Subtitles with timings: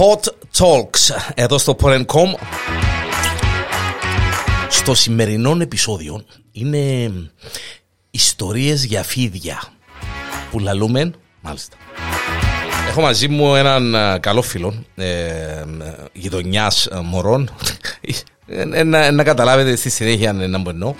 [0.00, 0.20] Pod
[0.58, 2.34] Talks εδώ στο Porencom.
[4.68, 7.10] Στο σημερινό επεισόδιο είναι
[8.10, 9.62] ιστορίες για φίδια
[10.50, 11.10] που λαλούμε,
[11.40, 11.76] μάλιστα.
[12.88, 15.64] Έχω μαζί μου έναν ε, καλό φίλο ε,
[16.12, 17.50] γειτονιάς ε, μωρών
[18.46, 20.94] ε, να, να καταλάβετε στη συνέχεια να μου εννοώ.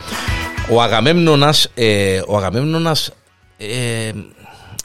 [0.70, 3.10] Ο Αγαμέμνονας, ε, ο Αγαμέμνονας
[3.56, 4.12] ε,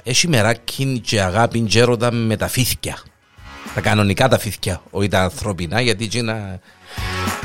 [0.03, 2.97] έχει μεράκι και αγάπη και έρωτα με τα φύθια.
[3.75, 6.59] Τα κανονικά τα φύθια, όχι τα ανθρώπινα, γιατί και να...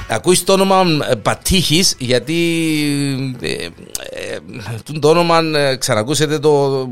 [0.08, 3.52] Ακούεις το όνομα ε, Πατήχης γιατί ε,
[4.10, 4.38] ε,
[5.00, 6.88] το όνομα ε, ξανακούσετε το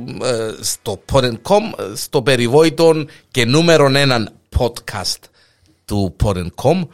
[0.60, 5.20] στο Porencom στο περιβόητο και νούμερο έναν podcast
[5.84, 6.86] του Porencom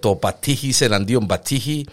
[0.00, 1.86] το Πατήχης εναντίον Πατήχη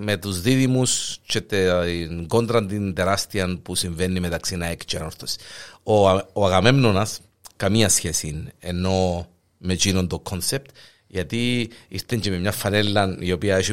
[0.00, 5.36] με τους δίδυμους και την κόντρα την τεράστια που συμβαίνει μεταξύ ΝΑΕΚ και Ανόρθωση.
[5.82, 7.18] Ο, ο Αγαμέμνονας
[7.58, 9.26] καμία σχέση ενώ
[9.58, 10.70] με εκείνον το κόνσεπτ
[11.06, 13.72] γιατί ήρθε και με μια φανέλα η οποία έχει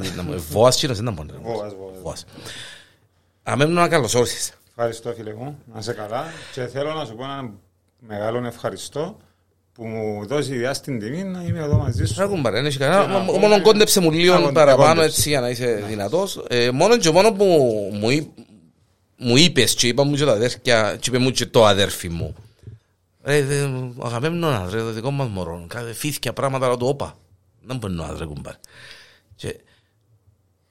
[0.52, 1.30] βόας και να δεν μπορεί.
[2.02, 2.26] Βόας.
[3.44, 4.54] Αγαμέμνονα καλώς όρισες.
[4.70, 7.52] Ευχαριστώ φίλε μου, να είσαι καλά και θέλω να σου πω ένα
[8.00, 9.18] μεγάλο ευχαριστώ
[9.74, 12.22] που μου δώσει διά στην τιμή να είμαι εδώ μαζί σου.
[12.22, 13.20] Έχουν παρέ, έχει κανένα.
[13.20, 16.46] Μόνο κόντεψε μου λίγο παραπάνω έτσι για να είσαι δυνατός.
[16.48, 17.46] Ε, μόνο και μόνο που
[17.94, 18.34] μου,
[19.18, 22.36] μου είπες και είπα μου και τα αδέρφια και είπε μου και το αδέρφι μου
[23.26, 23.64] Ρε,
[23.98, 25.66] ο Αγαμέμνονας, ρε, το δικό μας μωρό.
[25.68, 27.18] Κάθε φύθηκια πράγματα, αλλά το όπα.
[27.62, 28.54] Δεν μπορεί να ρε κουμπάρ.
[29.36, 29.60] Και...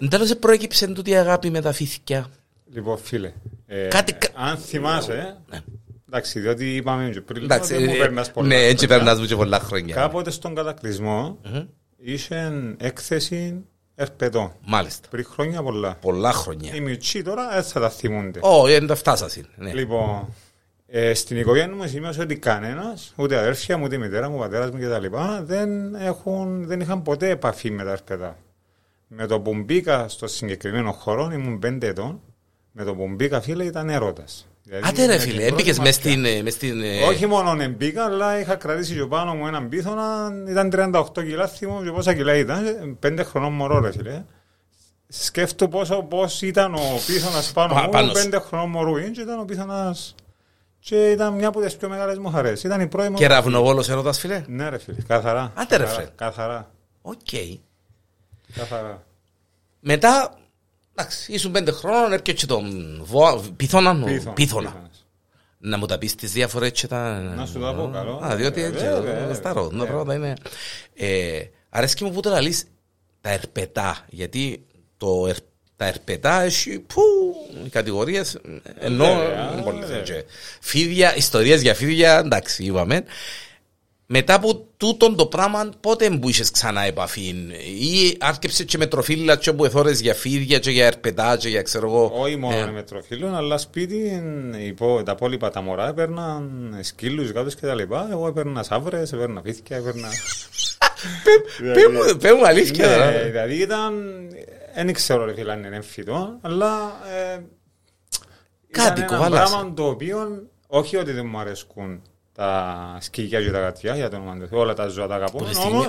[0.09, 2.27] Τέλος σε προέκυψε τούτη η αγάπη με τα φύθηκια.
[2.73, 3.33] Λοιπόν, φίλε,
[3.67, 4.17] ε, Κάτι...
[4.35, 5.61] αν θυμάσαι, ναι.
[6.09, 9.59] εντάξει, διότι είπαμε και πριν, εντάξει, μου περνάς πολλά Ναι, έτσι περνάς μου και πολλά
[9.59, 9.95] χρόνια.
[9.95, 11.67] Κάποτε στον κατακλυσμό mm-hmm.
[11.97, 14.53] είχε έκθεση ερπετό.
[14.67, 15.09] Μάλιστα.
[15.09, 15.95] Πριν χρόνια πολλά.
[16.01, 16.75] Πολλά χρόνια.
[16.75, 18.39] Οι μητσοί τώρα δεν θα τα θυμούνται.
[18.43, 19.45] Όχι, δεν τα φτάσασαι.
[19.57, 19.73] Ναι.
[19.73, 20.35] Λοιπόν,
[20.97, 24.39] ε, στην οικογένεια μου σημείωσε ότι κανένας, ούτε αδέρφια μου, ούτε η μητέρα μου, ο
[24.39, 25.17] πατέρας μου κτλ.
[25.43, 28.39] Δεν, έχουν, δεν είχαν ποτέ επαφή με τα αρπετά.
[29.07, 32.21] Με το που μπήκα στο συγκεκριμένο χώρο, ήμουν πέντε ετών,
[32.73, 34.49] με το που μπήκα φίλε ήταν έρωτας.
[34.63, 36.83] Δηλαδή, Άτε ρε φίλε, έμπηκες μες στην, ε, μες στην...
[36.83, 41.47] Ε, Όχι μόνο μπήκα, αλλά είχα κρατήσει και πάνω μου έναν πίθωνα, ήταν 38 κιλά,
[41.47, 44.25] θυμώ και πόσα κιλά ήταν, πέντε χρονών μωρό ρε φίλε.
[45.09, 50.15] Σκέφτομαι πόσο, πώς ήταν ο πίθωνας πάνω μου, πέντε χρονών μωρού, και ήταν ο πίθωνας
[50.85, 52.63] και ήταν μια από τις πιο μεγάλες μου χαρές.
[52.63, 53.17] Ήταν η πρώτη μου.
[53.17, 55.53] Κεραυνοβόλος έρωτας, φίλε; Ναι, ρε φίλε, καθαρά.
[55.55, 56.09] Άντε, ρε φίλε.
[56.15, 56.71] Καθαρά.
[57.03, 57.17] Οκ.
[58.55, 59.05] Καθαρά.
[59.81, 60.39] Μετά,
[60.95, 63.97] εντάξει, ήσουν πέντε χρόνων, έρχεται τον πίθωνα.
[64.35, 64.91] Πίθωνα.
[65.59, 67.19] Να μου τα πεις τις διάφορες έτσι τα.
[67.19, 68.21] Να σου τα πω καλό.
[68.25, 68.85] Α, διότι έτσι.
[69.35, 69.79] Στα ρόδια.
[69.79, 70.35] Τα πράγματα είναι.
[70.95, 72.55] Ε, αρέσκει μου που το λαλεί
[73.21, 74.05] τα ερπετά.
[74.09, 77.03] Γιατί το ερπετά τα ερπετά έχει που
[77.65, 78.39] οι κατηγορίες
[78.79, 79.07] ενώ
[80.61, 83.05] φίδια, ιστορίες για φίδια, εντάξει, είπαμε.
[84.07, 87.35] Μετά από τούτον το πράγμα, πότε που είσαι ξανά επαφή,
[87.81, 91.63] ή άρκεψε και με τροφίλα και όπου εθώρες για φίδια και για ερπετά και για
[91.63, 92.13] ξέρω εγώ.
[92.15, 92.71] Όχι μόνο ε.
[92.71, 94.23] με τροφίλα, αλλά σπίτι
[94.67, 98.09] υπό, τα υπόλοιπα τα μωρά έπαιρναν σκύλους, γάτους και τα λοιπά.
[98.11, 100.09] Εγώ έπαιρνα σαύρες, έπαιρνα φίδια, έπαιρνα...
[102.21, 102.97] Πέ μου αλήθεια.
[102.97, 103.95] Ναι, δηλαδή ήταν
[104.75, 106.93] δεν ξέρω ρε φίλε αν είναι εμφυτό, αλλά
[107.35, 107.41] ε,
[108.71, 112.03] Κάτι ήταν ένα πράγμα το οποίο όχι ότι δεν μου αρέσκουν
[112.35, 115.47] τα σκυλιά και τα γατιά, για το όνομα του όλα τα ζώα τα αγαπώ.
[115.67, 115.85] Όμω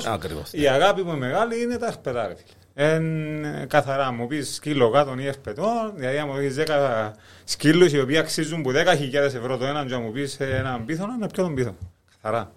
[0.51, 0.69] η ναι.
[0.69, 2.53] αγάπη μου μεγάλη είναι τα εσπετά, ρε φίλε.
[2.78, 7.12] Εν, καθαρά μου πει σκύλο γάτων ή εσπετών, δηλαδή αν μου πει 10
[7.44, 11.28] σκύλου οι οποίοι αξίζουν που 10.000 ευρώ το έναν, και μου πει έναν πίθο, να
[11.28, 11.75] πιω τον πίθο.
[12.22, 12.52] Καθαρά.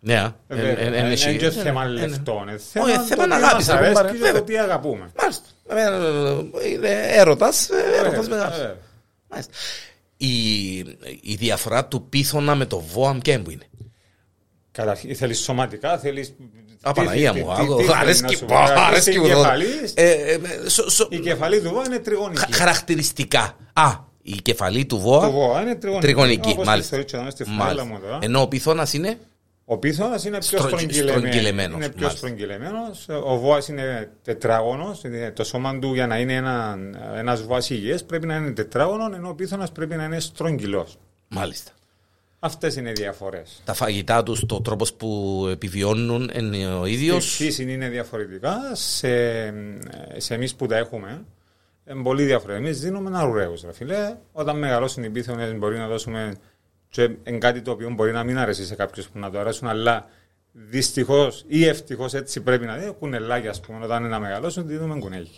[0.00, 2.48] Ναι, είναι και θέμα λεφτών.
[2.48, 3.68] Όχι, θέμα αγάπης.
[3.68, 5.10] Αρέσκει και το τι αγαπούμε.
[5.20, 5.48] Μάλιστα.
[6.72, 7.68] Είναι έρωτας,
[7.98, 8.76] έρωτας μεγάλος.
[11.20, 13.68] Η διαφορά του πίθωνα με το βόαμ και που είναι;
[14.72, 16.34] Καταρχήν, θέλεις σωματικά, θέλεις...
[16.82, 17.52] Απαναγία μου,
[17.92, 18.48] αρέσκει μου.
[21.08, 22.52] Η κεφαλή του βόα είναι τριγωνική.
[22.52, 23.56] Χαρακτηριστικά.
[23.72, 23.90] Α,
[24.22, 26.56] η κεφαλή του βόα είναι τριγωνική.
[26.64, 27.04] Μάλιστα.
[28.20, 29.18] Ενώ ο πίθωνας είναι...
[29.64, 31.76] Ο πίθωνας είναι πιο στρογγυλεμένος.
[31.76, 33.08] Είναι πιο στρογγυλεμένος.
[33.24, 35.02] Ο βόα είναι τετράγωνος.
[35.34, 36.78] Το σώμα του για να είναι ένα
[37.16, 40.98] ένας βόα υγιές πρέπει να είναι τετράγωνο, ενώ ο πίθωνας πρέπει να είναι στρογγυλός.
[41.28, 41.70] Μάλιστα.
[42.38, 43.62] Αυτές είναι οι διαφορές.
[43.64, 47.40] Τα φαγητά τους, το τρόπος που επιβιώνουν είναι ο ίδιος.
[47.40, 48.56] Η είναι διαφορετικά.
[48.72, 49.08] Σε,
[50.16, 51.24] σε εμείς που τα έχουμε,
[51.90, 52.66] είναι πολύ διαφορετικά.
[52.66, 53.30] Εμείς δίνουμε ένα
[53.72, 54.16] φίλε.
[54.32, 56.34] Όταν μεγαλώσουν οι πίθονε, μπορεί να δώσουμε
[56.94, 59.68] και είναι κάτι το οποίο μπορεί να μην αρέσει σε κάποιους που να το αρέσουν,
[59.68, 60.06] αλλά
[60.52, 62.94] δυστυχώς ή ευτυχώς έτσι πρέπει να δει.
[62.98, 65.30] Κουνελάκια, ας πούμε, όταν είναι να μεγαλώσουν, δίνουμε κουνέλια.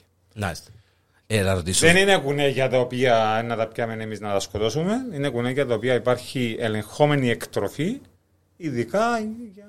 [1.27, 1.43] Ε,
[1.81, 4.95] Δεν είναι κουνέλια τα οποία να τα πιάμε εμείς να τα σκοτώσουμε.
[5.15, 8.01] Είναι κουνέλια τα οποία υπάρχει ελεγχόμενη εκτροφή
[8.57, 9.19] ειδικά
[9.55, 9.65] για.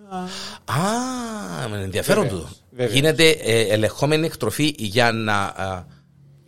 [0.65, 2.49] Α, με ενδιαφέρον του.
[2.91, 5.53] Γίνεται ε, ελεγχόμενη εκτροφή για να.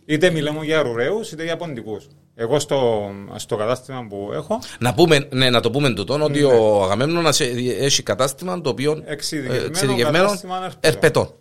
[0.04, 2.06] Είτε μιλάμε για ρουρέους είτε για ποντικούς.
[2.42, 4.58] Εγώ στο, στο κατάστημα που έχω.
[4.78, 6.24] Να, πούμε, ναι, να το πούμε τούτο, ναι.
[6.24, 10.40] ότι ο Αγαμέμνονας έχει κατάστημα το οποίο εξειδικευμένο
[10.80, 11.34] ερπετών.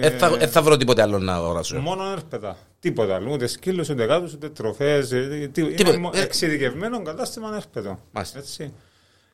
[0.00, 1.80] Δεν θα, ε, θα βρω τίποτε άλλο να αγοράσω.
[1.80, 2.56] Μόνο ερπετά.
[2.80, 3.32] Τίποτα άλλο.
[3.32, 5.12] Ούτε σκύλος, ούτε κάτω, ούτε τροφές.
[5.12, 7.98] Ε, είναι ε, εξειδικευμένο κατάστημα ερπετών.
[8.36, 8.72] Έτσι.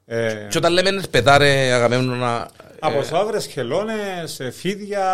[0.06, 2.50] Ε, και όταν λέμε πετάρε αγαμέμνονα...
[2.78, 5.04] Από σάβρε, χελώνες, φίδια.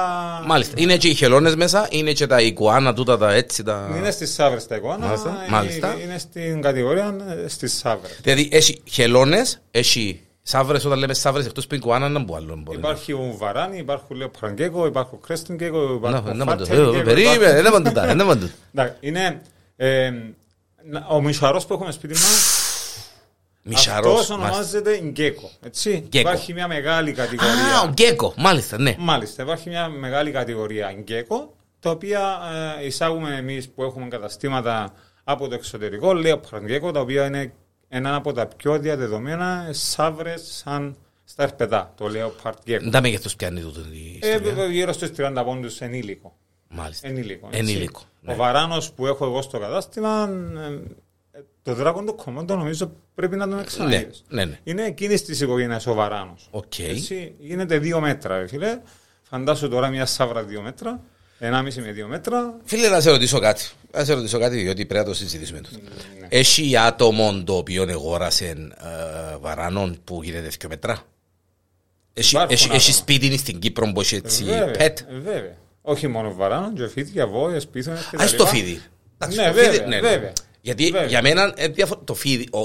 [0.47, 0.75] Μάλιστα.
[0.77, 3.63] Είναι και οι χελώνες μέσα, είναι και τα οικουάνα τούτα τα έτσι.
[3.63, 3.95] Τα...
[3.97, 5.07] Είναι στις σάβρε τα οικουάνα.
[5.07, 5.47] Μάλιστα.
[5.49, 5.97] Μάλιστα.
[6.05, 7.17] Είναι στην κατηγορία
[7.47, 8.11] στις σάβρε.
[8.23, 12.63] Δηλαδή έχει χελώνες, έχει Σάβρες, όταν λέμε σάβρες εκτός που οικουάνα, να μπω άλλο.
[12.71, 17.03] Υπάρχει ο Βαράνι, υπάρχει ο Πραγκέκο, υπάρχει ο Κρέστινγκέκο, υπάρχει ο Φάτσεκο.
[17.05, 18.51] Περίμενε, δεν παντού.
[19.01, 19.41] Είναι
[21.09, 22.60] ο μισαρό που έχουμε σπίτι μας
[23.63, 24.21] Μισαρός.
[24.21, 25.51] Αυτός ονομάζεται γκέκο.
[25.63, 26.05] Έτσι.
[26.09, 26.29] Γκέκο.
[26.29, 27.79] Υπάρχει μια μεγάλη κατηγορία.
[27.85, 28.95] Α, γκέκο, μάλιστα, ναι.
[28.99, 32.39] Μάλιστα, υπάρχει μια μεγάλη κατηγορία γκέκο, τα οποία
[32.81, 34.93] ε, εισάγουμε εμείς που έχουμε καταστήματα
[35.25, 37.53] από το εξωτερικό, λέω γκέκο, τα οποία είναι
[37.89, 42.35] ένα από τα πιο διαδεδομένα σαύρες σαν στα ερπετά, το λέω
[42.65, 42.91] γκέκο.
[42.91, 43.81] Τι μέγεθος πιάνει τούτο
[44.21, 46.37] ε, Γύρω στους 30 πόντους ενήλικο.
[46.69, 47.09] Μάλιστα.
[47.09, 47.49] Ενήλικο.
[47.53, 48.33] ενήλικο ναι.
[48.33, 50.95] Ο βαράνος που έχω εγώ στο κατάστημα ε,
[51.63, 54.25] το Dragon το Commando νομίζω πρέπει να τον εξαναγείς.
[54.29, 54.59] Ναι, ναι, ναι.
[54.65, 56.51] Είναι εκείνης της οικογένειας ο Βαράνος.
[56.51, 56.97] Okay.
[57.39, 58.81] γίνεται δύο μέτρα, φίλε.
[59.23, 61.01] Φαντάσου τώρα μια σαύρα δύο μέτρα.
[61.39, 62.55] Ενάμιση με δύο μέτρα.
[62.65, 63.69] Φίλε, να σε ρωτήσω κάτι.
[63.93, 65.61] Να σε ρωτήσω κάτι, διότι πρέπει να το συζητήσουμε.
[66.21, 66.27] Ναι.
[66.29, 71.03] Έχει άτομο το οποίο αγόρασε ε, βαράνων που γίνεται δύο μέτρα;
[72.13, 75.57] Έχει, έχει, έχει σπίτι στην Κύπρο που έχει έτσι βέβαια, pet; Βέβαια.
[75.83, 78.81] Όχι μόνο βαράνων, και φίδια, βόηες, πίθονες Α, στο φίδι.
[79.35, 80.01] Ναι, βέβαια, ναι, ναι.
[80.01, 80.33] βέβαια.
[80.61, 81.07] Γιατί Βέβαια.
[81.09, 81.69] για μένα ε,
[82.05, 82.59] το φίδι, ο,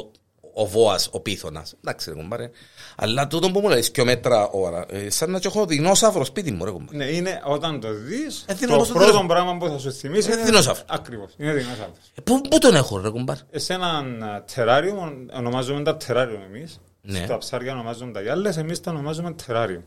[0.54, 1.74] ο βόας, ο πίθωνας.
[1.84, 2.50] Εντάξει, ρε κουμπάρε.
[2.96, 6.66] Αλλά τούτο που μου λέει, και μέτρα ώρα, ε, σαν να έχω δεινόσαυρο σπίτι μου,
[6.66, 6.98] ρε κουμπάρε.
[6.98, 10.44] Ναι, είναι όταν το δεις, ε, το πρώτο το πράγμα που θα σου θυμίσει είναι
[10.44, 10.80] δεινόσαυρο.
[10.88, 11.34] Ακριβώς.
[11.38, 11.98] Είναι δεινόσαυρος.
[12.16, 14.24] Ε, πού, πού τον έχω, ρε κουμπάρε; Σε έναν
[14.56, 16.80] τεράριο, ονομάζουμε τα τεράριο εμείς.
[17.02, 17.24] Ναι.
[17.26, 19.84] Στα ψάρια ονομάζουμε τα γυάλες, εμείς τα ονομάζουμε τεράριο.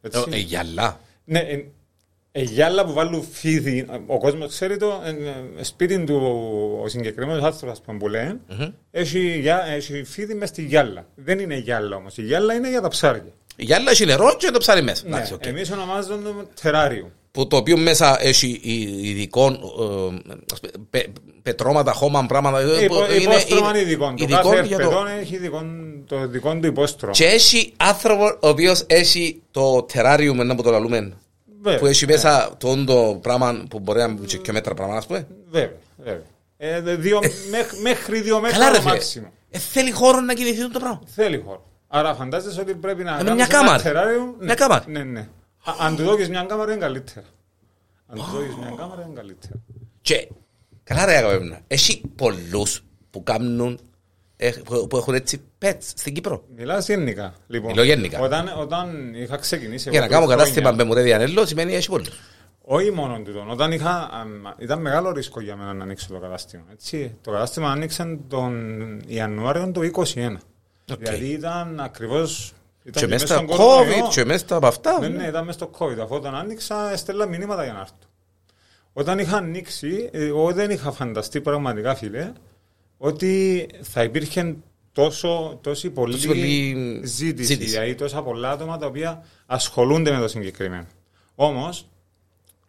[0.00, 1.00] Ε, ε, γυαλά.
[1.24, 1.40] Ναι,
[2.32, 5.10] ε, γυάλα που βάλουν φίδι, ο κόσμος ξέρει το, ε,
[5.58, 6.20] ε, σπίτι του
[6.82, 8.72] ο συγκεκριμένος άνθρωπος που λένε, mm-hmm.
[8.90, 11.06] έχει, έχει φίδι μέσα στη γυάλα.
[11.14, 12.16] Δεν είναι γυάλα όμως.
[12.16, 13.32] Η γυάλα είναι για τα ψάρια.
[13.56, 15.08] Η γυάλα έχει νερό και το ψάρι μέσα.
[15.08, 15.46] Ναι, okay.
[15.46, 17.12] Εμείς ονομάζουμε το τεράριο.
[17.30, 18.60] Που το οποίο μέσα έχει
[19.02, 20.32] ειδικών ε,
[20.90, 21.06] πε,
[21.42, 22.60] πετρώματα, χώμα, πράγματα.
[22.60, 24.16] Ε, υπό, είναι, υπόστρωμα είναι ειδικών.
[24.16, 25.06] Το κάθε ερπετόν το...
[25.20, 27.12] έχει ειδικών, το δικό του υπόστρωμα.
[27.12, 31.12] Και έχει άνθρωπο ο οποίος έχει το τεράριο, με που το λαλούμε.
[31.62, 35.06] Βέβαια, που έχει μέσα το όντο πράγμα που μπορεί να μπει και μέτρα πράγμα, ας
[35.06, 35.26] πούμε.
[35.50, 36.26] Βέβαια, βέβαια.
[36.56, 37.20] Ε, δύο,
[37.82, 39.32] μέχρι δύο μέτρα το μάξιμο.
[39.50, 41.00] Ε, θέλει χώρο να κινηθεί το πράγμα.
[41.06, 41.66] Θέλει χώρο.
[41.88, 43.82] Άρα φαντάζεσαι ότι πρέπει να κάνεις μια κάμαρα.
[43.82, 44.84] Τεράριο, μια κάμαρα.
[44.86, 45.28] Ναι, ναι.
[45.78, 47.26] Αν του δώσεις μια κάμαρα είναι καλύτερα.
[48.06, 49.54] Αν του δώσεις μια κάμαρα είναι καλύτερα.
[50.00, 50.28] Και,
[50.84, 53.80] καλά ρε αγαπημένα, έχει πολλούς που κάνουν
[54.64, 56.44] που έχουν έτσι pets στην Κύπρο.
[56.56, 57.34] Μιλάς γενικά.
[57.46, 58.20] Λοιπόν, Μιλώ γενικά.
[58.20, 59.90] Όταν, όταν είχα ξεκινήσει...
[59.90, 62.08] Για να κάνω κατάστημα με μουρέ διανέλο σημαίνει έχει πολύ.
[62.70, 63.46] Όχι μόνο τούτο.
[63.48, 64.10] Όταν είχα,
[64.58, 66.62] ήταν μεγάλο ρίσκο για μένα να ανοίξω το κατάστημα.
[66.72, 68.54] Έτσι, το κατάστημα άνοιξε τον
[69.06, 70.02] Ιανουάριο του 2021.
[70.02, 70.98] Okay.
[70.98, 72.26] Δηλαδή ήταν ακριβώ.
[72.90, 75.00] Και μέσα στα COVID, και μέσα από αυτά.
[75.00, 75.98] Ναι, ναι, ήταν μέσα στο COVID.
[75.98, 77.94] Αφού όταν άνοιξα, έστελα μηνύματα για να έρθω.
[78.92, 82.32] Όταν είχα ανοίξει, εγώ δεν είχα φανταστεί πραγματικά, φίλε,
[82.98, 84.56] ότι θα υπήρχε
[84.92, 90.28] τόσο, τόση πολύ, πολύ ζήτηση, ζήτηση, δηλαδή τόσα πολλά άτομα τα οποία ασχολούνται με το
[90.28, 90.86] συγκεκριμένο.
[91.34, 91.88] Όμως,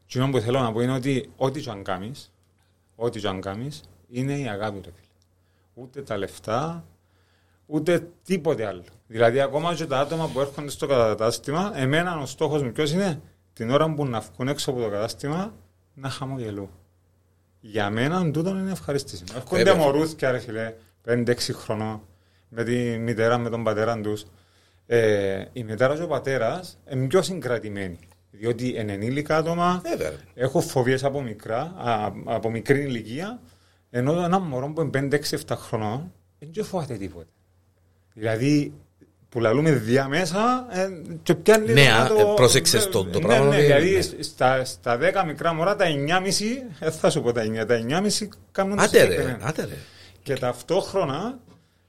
[0.07, 2.31] το που θέλω να πω είναι ότι ό,τι και αν κάνεις,
[2.95, 5.07] ό,τι και αν κάνεις, είναι η αγάπη του φίλε.
[5.73, 6.85] Ούτε τα λεφτά,
[7.65, 8.83] ούτε τίποτε άλλο.
[9.07, 13.21] Δηλαδή, ακόμα και τα άτομα που έρχονται στο κατάστημα, εμένα ο στόχος μου ποιος είναι,
[13.53, 15.53] την ώρα που να βγουν έξω από το κατάστημα,
[15.93, 16.69] να χαμογελούν.
[17.61, 19.23] Για μένα τούτο είναι ευχαρίστηση.
[19.35, 20.73] Έρχονται μωρούθια ρε φίλε,
[21.05, 22.01] 5-6 χρονών,
[22.49, 24.25] με τη μητέρα, με τον πατέρα τους.
[24.85, 27.99] Ε, η μητέρα και ο πατέρας είναι πιο συγκρατημένοι.
[28.31, 29.81] Διότι είναι ενήλικα άτομα,
[30.33, 31.73] έχουν φοβίες από, μικρά,
[32.25, 33.39] από μικρή ηλικία,
[33.89, 37.29] ενώ ένα μωρό που είναι 5-6-7 χρονών δεν φοβάται τίποτα.
[38.13, 38.73] Δηλαδή
[39.29, 40.87] που λαλούμε διαμέσα ε,
[41.23, 42.13] και πιάνει ναι, το...
[42.13, 43.49] Ναι, πρόσεξες το, το ναι, πράγμα.
[43.49, 45.91] Ναι, ναι, δηλαδή στα, στα 10 μικρά μωρά τα 9,5,
[46.79, 49.77] δεν θα σου πω τα 9, τα 9,5 κάνουν άτε ρε, άτε ρε.
[50.23, 51.39] Και ταυτόχρονα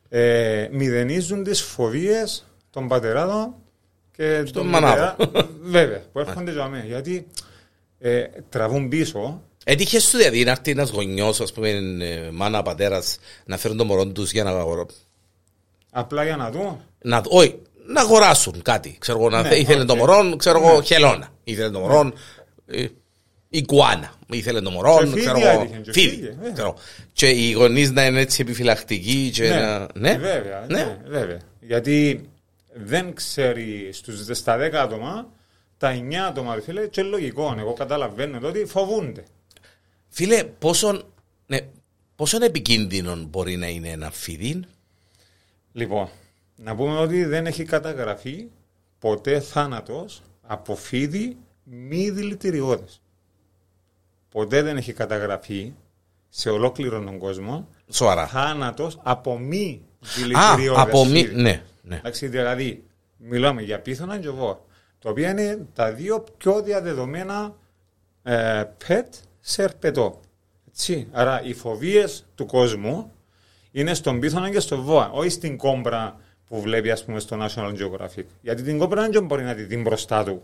[0.08, 3.54] ε, μηδενίζουν τις φοβίες των πατεράδων
[4.16, 5.16] και στον μανάδο.
[5.62, 6.84] Βέβαια, που έρχονται για μένα.
[6.84, 7.26] Γιατί
[7.98, 9.42] ε, τραβούν πίσω.
[9.64, 13.84] Έτυχε σου δηλαδή να έρθει ένας γονιός, ας πούμε, ε, μάνα, πατέρας, να φέρουν το
[13.84, 14.52] μωρό τους για να
[15.90, 16.80] Απλά για να δω.
[17.02, 18.96] Να, όχι, να αγοράσουν κάτι.
[18.98, 19.86] Ξέρω, να, ναι, ήθελε okay.
[19.86, 20.84] το μωρό, ξέρω εγώ, ναι.
[20.84, 21.28] χελώνα.
[21.44, 22.12] Ήθελε το μωρό, ναι.
[23.48, 24.12] Ικουάνα.
[24.30, 25.70] Ήθελε το μωρό, ξέρω εγώ.
[25.92, 26.36] Φίδι.
[27.12, 29.30] Και οι γονείς να είναι έτσι επιφυλακτικοί.
[29.34, 29.88] Και ναι, να...
[29.94, 30.16] ναι.
[30.16, 30.76] Βέβαια, ναι.
[30.76, 30.98] ναι.
[31.06, 31.38] βέβαια.
[31.60, 32.28] Γιατί
[32.72, 35.28] δεν ξέρει στους, στα 10 άτομα,
[35.78, 37.54] τα 9 άτομα, φίλε, και λογικό.
[37.58, 39.24] Εγώ καταλαβαίνω ότι φοβούνται.
[40.08, 41.02] Φίλε, πόσο,
[41.46, 41.58] ναι,
[42.16, 44.60] πόσο επικίνδυνο μπορεί να είναι ένα φίδι.
[45.72, 46.08] Λοιπόν,
[46.56, 48.48] να πούμε ότι δεν έχει καταγραφεί
[48.98, 53.00] ποτέ θάνατος από φίδι μη δηλητηριώδες.
[54.28, 55.72] Ποτέ δεν έχει καταγραφεί
[56.28, 58.26] σε ολόκληρο τον κόσμο Σοβαρά.
[58.26, 59.82] θάνατος από μη
[60.16, 61.96] δηλητηριώδες από μη, ναι, ναι.
[61.96, 62.84] Εντάξει, δηλαδή,
[63.16, 64.66] μιλάμε για πίθωνα και βό,
[64.98, 67.56] τα οποία είναι τα δύο πιο διαδεδομένα
[68.22, 70.20] ε, πετ σε ερπετό.
[70.68, 71.08] Έτσι.
[71.12, 73.12] Άρα οι φοβίες του κόσμου
[73.72, 77.68] είναι στον πίθωνα και στο βόα, όχι στην κόμπρα που βλέπει ας πούμε στο National
[77.68, 78.24] Geographic.
[78.40, 80.42] Γιατί την κόμπρα δεν μπορεί να τη δει μπροστά του.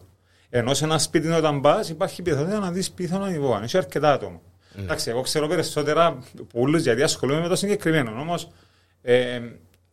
[0.50, 3.62] Ενώ σε ένα σπίτι όταν πας υπάρχει πιθανότητα να δεις πίθωνα ή βόα.
[3.62, 4.40] Έχει αρκετά άτομα.
[4.40, 4.78] Mm.
[4.78, 6.18] Εντάξει, εγώ ξέρω περισσότερα
[6.52, 8.20] πολλού γιατί ασχολούμαι με το συγκεκριμένο.
[8.20, 8.48] Όμως,
[9.02, 9.40] ε,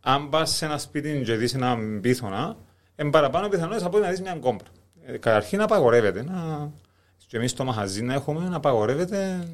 [0.02, 2.56] αν πας σε ένα σπίτι και δεις ένα πίθωνα,
[2.96, 4.68] είναι παραπάνω πιθανότητες από να δεις μια κόμπρα.
[5.06, 6.72] Ε, καταρχήν απαγορεύεται να
[7.34, 9.48] και εμείς το μαχαζί να έχουμε να απαγορεύεται.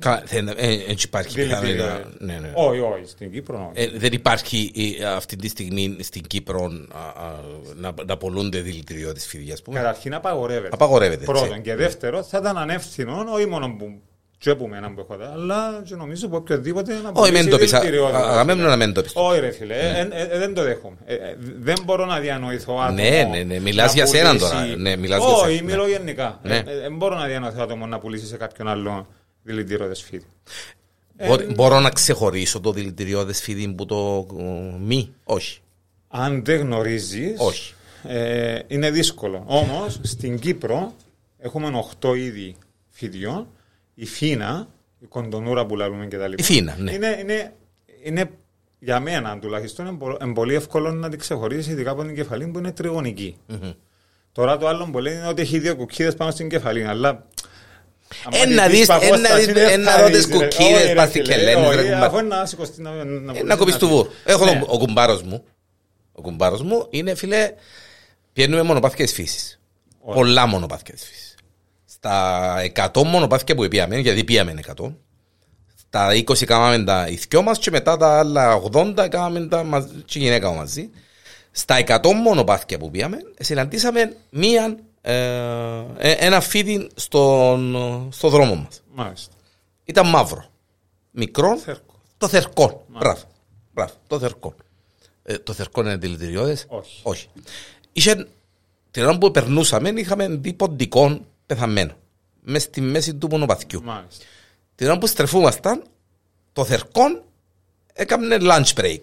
[0.88, 2.12] Έτσι υπάρχει πιθανότητα.
[2.20, 2.52] Ναι, ναι.
[2.54, 3.72] Όχι, όχι, στην Κύπρο.
[3.74, 4.72] Ε, δεν υπάρχει
[5.16, 6.72] αυτή τη στιγμή στην Κύπρο
[7.76, 9.58] να, να πολλούνται δηλητηριώδεις φίδια.
[9.72, 10.70] Καταρχήν απαγορεύεται.
[10.74, 11.26] Απαγορεύεται.
[11.26, 11.62] Πρώτον.
[11.62, 14.02] Και δεύτερο, θα ήταν ανεύθυνο, όχι μόνο που
[14.40, 17.74] και από μένα που έχω αλλά και νομίζω από οποιοδήποτε να μπορεί να πεις.
[17.74, 19.12] Αγαμένου να μην το πεις.
[19.16, 20.16] Όχι ρε φίλε, ναι.
[20.16, 20.98] ε, ε, δεν το δέχομαι.
[21.06, 21.16] Ε,
[21.60, 23.02] δεν μπορώ να διανοηθώ άτομο.
[23.02, 24.66] Ναι, ναι, ναι, μιλάς για σένα τώρα.
[24.78, 26.40] Ναι, Όχι, μιλώ γενικά.
[26.82, 29.08] Δεν μπορώ να διανοηθώ άτομο να πουλήσει σε κάποιον άλλο
[29.44, 30.26] δηλητηριώδε φίδι.
[31.56, 34.28] Μπορώ να ξεχωρίσω το δηλητηριώδε φίδι που το
[34.80, 35.60] μη, όχι.
[36.08, 37.74] Αν δεν γνωρίζεις, όχι.
[38.68, 39.44] είναι δύσκολο.
[39.46, 40.94] Όμως στην Κύπρο
[41.38, 42.56] έχουμε 8 είδη
[42.90, 43.48] φιδιών
[44.00, 44.68] η φίνα,
[45.00, 46.44] η κοντονούρα που λέμε και τα λοιπά.
[46.44, 46.92] Η φίνα, ναι.
[46.92, 47.54] Είναι, είναι,
[48.04, 48.30] είναι
[48.80, 52.72] για μένα τουλάχιστον είναι πολύ εύκολο να την ξεχωρίσει, ειδικά από την κεφαλή που είναι
[52.72, 53.38] τριγωνική.
[53.50, 53.76] Mm-hmm.
[54.32, 57.26] Τώρα το άλλο που λέει είναι ότι έχει δύο κουκκίδες πάνω στην κεφαλή, αλλά.
[58.32, 58.88] Ένα δεις,
[59.72, 61.92] ένα δω τις κουκκίδες πάνω στην κελένης.
[61.94, 62.92] Αφού να σηκωστεί να
[63.44, 64.08] Να κοπείς του βούρ.
[64.26, 64.62] Έχω ναι.
[64.68, 65.44] ο κουμπάρος μου.
[66.12, 67.52] Ο κουμπάρος μου είναι φίλε,
[68.34, 69.60] πιένουμε μονοπάθηκες της φύσης.
[70.14, 71.29] Πολλά μονοπάθηκες της φύσης
[72.00, 72.56] στα
[72.94, 74.94] 100 μονοπάθηκια που πήγαμε, γιατί πήγαμε 100,
[75.76, 80.22] στα 20 κάναμε τα ηθιό μας και μετά τα άλλα 80 κάναμε τα και η
[80.22, 80.90] γυναίκα μαζί.
[81.52, 85.14] Στα 100 μονοπάθηκια που πήγαμε, συναντήσαμε μία, ε,
[85.98, 87.76] ε, ένα φίδι στον,
[88.12, 88.82] στο δρόμο μας.
[88.94, 89.34] Μάλιστα.
[89.86, 90.46] Ήταν μαύρο.
[91.12, 91.58] Μικρό.
[91.58, 91.94] Θερκό.
[92.18, 92.86] Το θερκό.
[92.88, 93.22] Μπράβο.
[93.74, 93.94] Μπράβο.
[94.08, 94.54] Το θερκό.
[95.24, 97.00] Ε, το θερκό είναι δηλητηριώδες; Όχι.
[97.04, 97.28] Όχι.
[97.92, 98.28] Είχε,
[98.92, 101.94] την ώρα που περνούσαμε είχαμε δει ποντικών πεθαμένο.
[102.42, 103.84] Μες στη μέση του μονοπαθιού.
[103.84, 104.26] Μάλιστα.
[104.76, 105.84] Την ώρα που στρεφούμασταν,
[106.54, 107.24] το θερκόν
[107.94, 109.02] έκανε lunch break.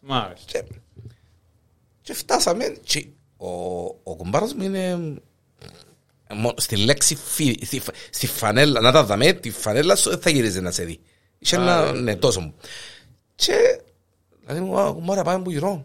[0.00, 0.44] Μάλιστα.
[0.46, 0.64] Και,
[2.00, 2.76] και φτάσαμε.
[2.84, 3.48] Και ο,
[3.84, 5.14] ο κουμπάρος μου είναι
[6.56, 10.70] στη λέξη φι, στη, στη, φανέλα, να τα δαμε, τη φανέλα σου θα γυρίζει να
[10.70, 11.00] σε δει.
[11.38, 12.54] Είχε ένα, ναι, τόσο μου.
[13.34, 13.80] Και
[14.46, 15.84] Δηλαδή μου, μάρα πάμε που γυρώ.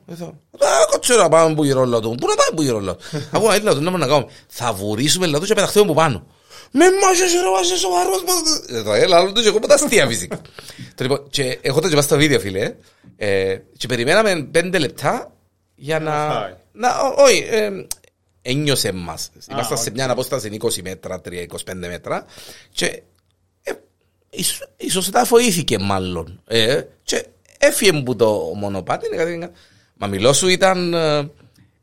[0.91, 2.15] Κότσο να πάμε που γυρώ λατού.
[2.15, 3.03] Πού να πάμε που γυρώ λατού.
[3.33, 4.25] Ακόμα έτσι λατού να κάνουμε.
[4.47, 6.25] Θα βουρήσουμε λατού και πεταχθούμε από πάνω.
[6.71, 8.23] Με μάσες ρε μάσες σοβαρός.
[8.85, 10.41] Το έλα άλλο τους και εγώ τα αστεία φυσικά.
[11.29, 12.75] Και έχω τα και στα βίντεο φίλε.
[13.77, 15.31] Και περιμέναμε πέντε λεπτά
[15.75, 16.27] για να...
[17.17, 17.45] Όχι,
[18.41, 19.31] ένιωσε μας.
[19.51, 21.37] Ήμασταν σε μια απόσταση 20 μέτρα, 3-25
[21.75, 22.25] μέτρα
[22.71, 23.01] και
[24.77, 26.41] ίσως τα φοήθηκε μάλλον.
[27.03, 27.25] Και
[27.59, 29.07] έφυγε μου το μονοπάτι.
[29.97, 30.95] Μα μιλώ σου ήταν.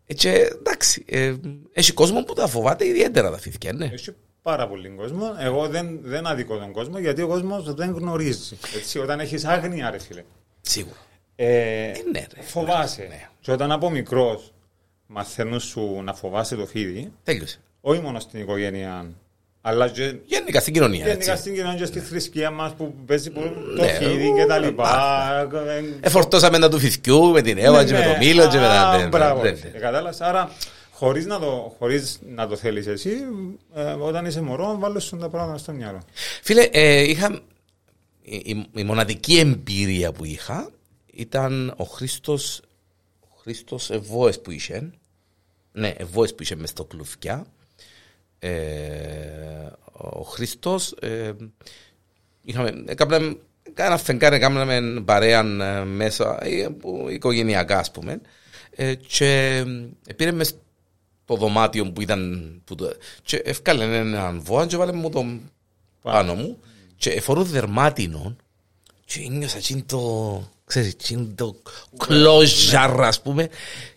[0.06, 1.34] Έτσι, ε, εντάξει, ε,
[1.72, 3.84] έχει κόσμο που τα φοβάται ιδιαίτερα τα φύθηκε, ναι.
[3.92, 5.34] Έχει πάρα πολύ κόσμο.
[5.38, 8.58] Εγώ δεν, δεν αδικώ τον κόσμο γιατί ο κόσμος δεν γνωρίζει.
[8.76, 10.24] Έτσι, όταν έχεις άγνοια, ρε φίλε.
[10.60, 10.96] Σίγουρα.
[11.36, 13.06] Ε, ε, ναι, ρε, φοβάσαι.
[13.08, 13.28] Ναι.
[13.40, 14.52] Και όταν από μικρός
[15.06, 17.12] μαθαίνουν σου να φοβάσαι το φίδι.
[17.22, 17.60] Τέλειωσε.
[17.80, 19.10] Όχι μόνο στην οικογένεια
[19.68, 20.14] αλλά και...
[20.26, 21.06] Γενικά στην κοινωνία.
[21.06, 23.40] Γενικά στην κοινωνία και στη θρησκεία μας που παίζει που
[23.76, 25.48] το ναι, φίδι και τα λοιπά.
[26.00, 29.08] Εφορτώσαμε τα του φυθκιού με την Εύα και με το Μήλο και με τα.
[29.10, 29.42] Μπράβο.
[29.80, 30.20] Κατάλαβες.
[30.20, 30.50] Άρα
[30.90, 33.10] χωρίς να το, χωρίς να το θέλεις εσύ,
[33.74, 36.02] ε, όταν είσαι μωρό, βάλει σου τα πράγματα στο μυαλό.
[36.42, 37.40] Φίλε, ε, είχα.
[38.22, 40.70] Η, η, η, μοναδική εμπειρία που είχα
[41.12, 42.38] ήταν ο Χρήστο.
[43.20, 44.90] Ο Χρήστος Ευώε που είχε.
[45.72, 47.55] Ναι, Ευώε που είχε μες στο κλουφιά ε,
[49.92, 51.32] ο Χριστός ε,
[52.42, 53.36] είχαμε, έκαναμε
[53.74, 56.38] κάνα φεγγάρι, έκαναμε παρέα ε, μέσα,
[57.10, 58.20] οικογενειακά ας πούμε
[59.06, 59.64] και
[60.16, 60.54] πήρε μες
[61.24, 62.50] το δωμάτιο που ήταν.
[62.64, 62.92] Που το...
[63.22, 65.40] Και έφκαλε έναν βόαν και βάλε μου τον
[66.02, 66.58] πάνω μου
[66.96, 68.36] και εφορώ δερμάτινο
[69.04, 71.62] και ένιωσα τσιν το, ξέρεις, τσιν το
[71.98, 73.48] closure ας πούμε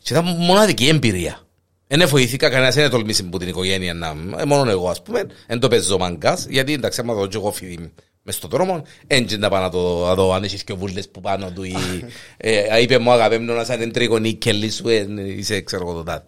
[0.01, 1.48] και ήταν μοναδική εμπειρία.
[1.91, 5.60] Δεν βοηθήκα κανένας, δεν τολμήσει από την οικογένεια να, ε, μόνο εγώ ας πούμε, δεν
[5.60, 7.91] το παίζω μαγκάς, γιατί εντάξει άμα δω και εγώ φίδι
[8.24, 11.51] μες στον δρόμο, έτσι να πάω να το δω αν έχεις και βούλτες που πάνω
[11.51, 11.75] του ή
[12.38, 16.25] ε, είπε μου αγαπέμνονας αν είναι τρίγωνη και λύσου, ε, είσαι ξέρω εγώ το τάδι.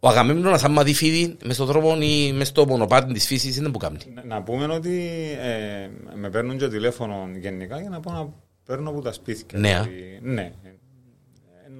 [0.00, 3.68] Ο Αγαμέμνονας άμα δει φίδι μες στον δρόμο ή μες στο μονοπάτι της φύσης είναι
[3.68, 3.98] που κάνει.
[4.24, 5.10] Να πούμε ότι
[5.42, 8.28] ε, με παίρνουν και τηλέφωνο γενικά για να πω να
[8.66, 9.58] παίρνω από τα σπίτια.
[9.58, 9.82] Ναι.
[10.22, 10.52] Ναι.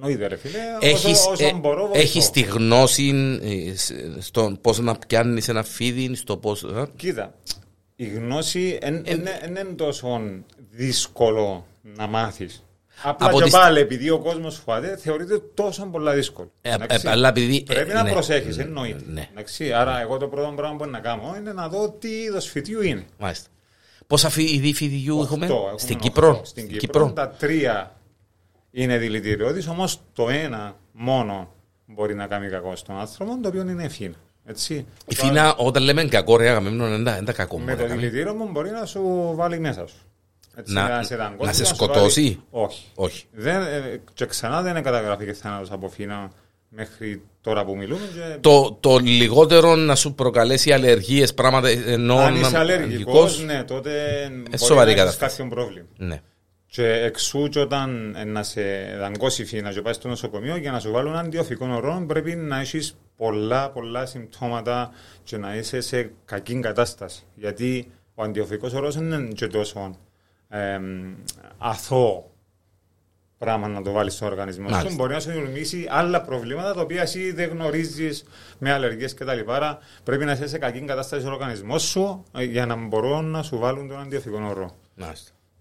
[0.01, 1.99] Εννοείται ρε φίλε, έχεις, όσο, όσο ε, μπορώ βοηθώ.
[1.99, 3.73] Έχεις τη γνώση ε,
[4.21, 6.63] στο πώς να πιάνεις ένα φίδι, στο πώς...
[6.63, 7.33] Ε; Κοίτα,
[7.95, 10.21] η γνώση δεν είναι τόσο
[10.71, 12.63] δύσκολο να μάθεις.
[13.03, 13.53] Απλά από και τις...
[13.53, 16.51] πάλι, επειδή ο κόσμος φοβάται, θεωρείται τόσο πολλά δύσκολο.
[16.61, 19.03] Ε, ε, αλλά επειδή, Πρέπει ε, να ναι, προσέχεις, εννοείται.
[19.07, 19.29] Ναι.
[19.75, 22.81] Άρα, εγώ το πρώτο πράγμα που είναι να κάνω είναι να δω τι είδος φοιτιού
[22.81, 23.05] είναι.
[23.17, 23.49] Μάλιστα.
[24.07, 27.98] Πόσα είδη φοιτιού έχουμε, έχουμε στην Κύπρο; Στην Κύπρο, Κύπρο; τα τρία
[28.71, 31.53] είναι δηλητηριώδης, όμως το ένα μόνο
[31.85, 34.15] μπορεί να κάνει κακό στον άνθρωπο, το οποίο είναι ευθύνα.
[34.45, 34.85] Έτσι.
[35.07, 37.59] Η φίνα, όταν λέμε κακό, ρε, είναι τα κακό.
[37.59, 39.95] Με το δηλητήριο μου μπορεί να σου βάλει μέσα σου.
[40.55, 42.85] Έτσι, να, να, σε, να σε σκοτώσει; Όχι.
[42.95, 43.25] Όχι.
[43.31, 46.31] Δεν, ε, και ξανά δεν είναι καταγραφή θάνατος από φίνα
[46.69, 48.01] μέχρι τώρα που μιλούμε.
[48.13, 48.37] Και...
[48.39, 52.17] Το, το λιγότερο να σου προκαλέσει αλλεργίες, πράγματα ενώ.
[52.17, 54.21] Αν είσαι αλλεργικός, ναι, τότε
[54.51, 55.87] ε, μπορεί να έχεις κάποιο πρόβλημα.
[55.97, 56.21] Ναι.
[56.71, 60.91] Και εξού και όταν να σε δαγκώσει φίνα και πάει στο νοσοκομείο για να σου
[60.91, 64.91] βάλουν αντιοφικό ορό πρέπει να έχεις πολλά πολλά συμπτώματα
[65.23, 67.23] και να είσαι σε κακή κατάσταση.
[67.35, 69.97] Γιατί ο αντιοφικός ορός δεν είναι και τόσο
[70.49, 70.79] ε,
[71.57, 72.31] αθώο
[73.37, 74.95] πράγμα να το βάλεις στον οργανισμό σου.
[74.95, 78.23] Μπορεί να σου δημιουργήσει άλλα προβλήματα τα οποία εσύ δεν γνωρίζεις
[78.57, 79.39] με αλλεργίες κτλ.
[80.03, 83.57] Πρέπει να είσαι σε κακή κατάσταση στον οργανισμό σου ε, για να μπορούν να σου
[83.57, 84.75] βάλουν τον αντιοφικό ορό.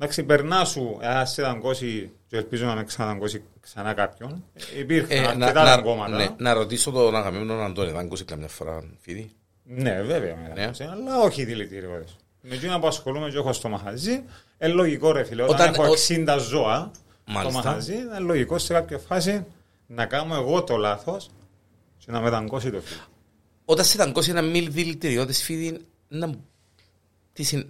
[0.01, 4.45] Εντάξει, περνά σου, αν σε δαγκώσει, και ελπίζω να με ξαναδαγκώσει ξανά κάποιον.
[4.79, 6.17] Υπήρχαν ε, αρκετά να, δαγκώματα.
[6.17, 9.31] Ναι, να ρωτήσω τον αγαπημένο αν τον δαγκώσει καμιά φορά, φίλοι.
[9.65, 10.71] Ναι, βέβαια, ναι.
[10.91, 12.05] αλλά όχι δηλητήριο.
[12.41, 14.23] Με εκείνα που ασχολούμαι και έχω στο μαχαζί,
[14.59, 15.43] είναι λογικό ρε φίλε.
[15.43, 16.91] Όταν, Όταν έχω 60 ζώα
[17.41, 19.45] στο μαχαζί, είναι λογικό σε κάποια φάση
[19.87, 21.31] να κάνω εγώ το λάθος
[21.99, 23.01] και να με δαγκώσει το φίλο.
[23.65, 26.31] Όταν σε δαγκώσει ένα μίλ δηλητηριώτη φίδι, να...
[27.33, 27.67] τι συν...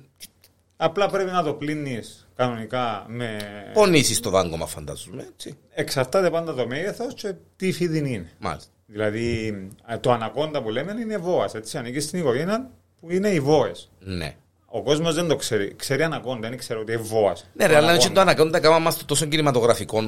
[0.81, 3.39] Απλά πρέπει να το πλύνεις κανονικά με.
[3.73, 5.27] Πονήσεις το δάγκωμα, φαντάζομαι.
[5.33, 5.59] Έτσι.
[5.75, 8.31] Εξαρτάται πάντα το μέγεθος και τι φίδι είναι.
[8.39, 8.71] Μάλιστα.
[8.87, 9.55] Δηλαδή,
[10.01, 11.55] το ανακόντα που λέμε είναι βόας.
[11.75, 13.91] Ανήκει στην οικογένεια που είναι οι βόες.
[13.99, 14.35] Ναι.
[14.67, 15.75] Ο κόσμος δεν το ξέρει.
[15.77, 17.51] Ξέρει ανακόντα, δεν ξέρει ότι είναι βόας.
[17.53, 20.01] Ναι, ρε, αλλά είναι το ανακόντα κάμα μας τόσο κινηματογραφικό.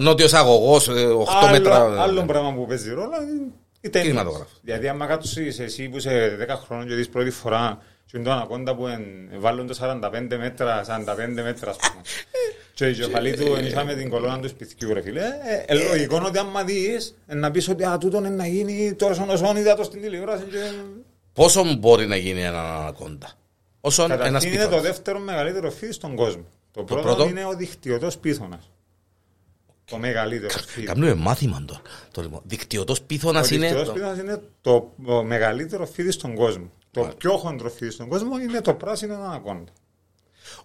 [0.00, 2.02] Νότιος αγωγός, 8 μέτρα.
[2.02, 4.26] Άλλο πράγμα που παίζει ρόλο είναι η ταινία.
[4.62, 7.78] Δηλαδή, αν κάτσει εσύ που είσαι 10 χρόνια και δεις πρώτη φορά
[8.10, 8.86] και το ανακόντα που
[9.38, 12.02] βάλουν το 45 μέτρα, 45 μέτρα, α πούμε.
[12.74, 15.22] Και η κεφαλή του ενίσχυα την κολόνα του σπιτιού, ρε φίλε.
[15.66, 19.56] Ε, λογικό ότι άμα δεις, να πεις ότι α, τούτο είναι να γίνει τώρα στον
[19.56, 20.44] είδα το στην τηλεόραση
[21.32, 23.32] Πόσο μπορεί να γίνει ένα ανακόντα.
[23.80, 26.42] Όσο Καταρχήν είναι το δεύτερο μεγαλύτερο φίδι στον κόσμο.
[26.42, 28.60] Το, το πρώτο, πρώτο, είναι ο δικτυωτό πίθωνα.
[29.84, 30.86] Το μεγαλύτερο φίδι.
[30.86, 31.80] Κάνουμε μάθημα τώρα.
[32.10, 33.66] Το δικτυωτό πίθωνα είναι.
[33.66, 34.92] Ο δικτυωτό πίθωνα είναι το
[35.24, 36.70] μεγαλύτερο φίδι στον κόσμο.
[36.90, 37.14] Το Άρα.
[37.14, 39.72] πιο χοντρό φίδι στον κόσμο είναι το πράσινο ανακόντα.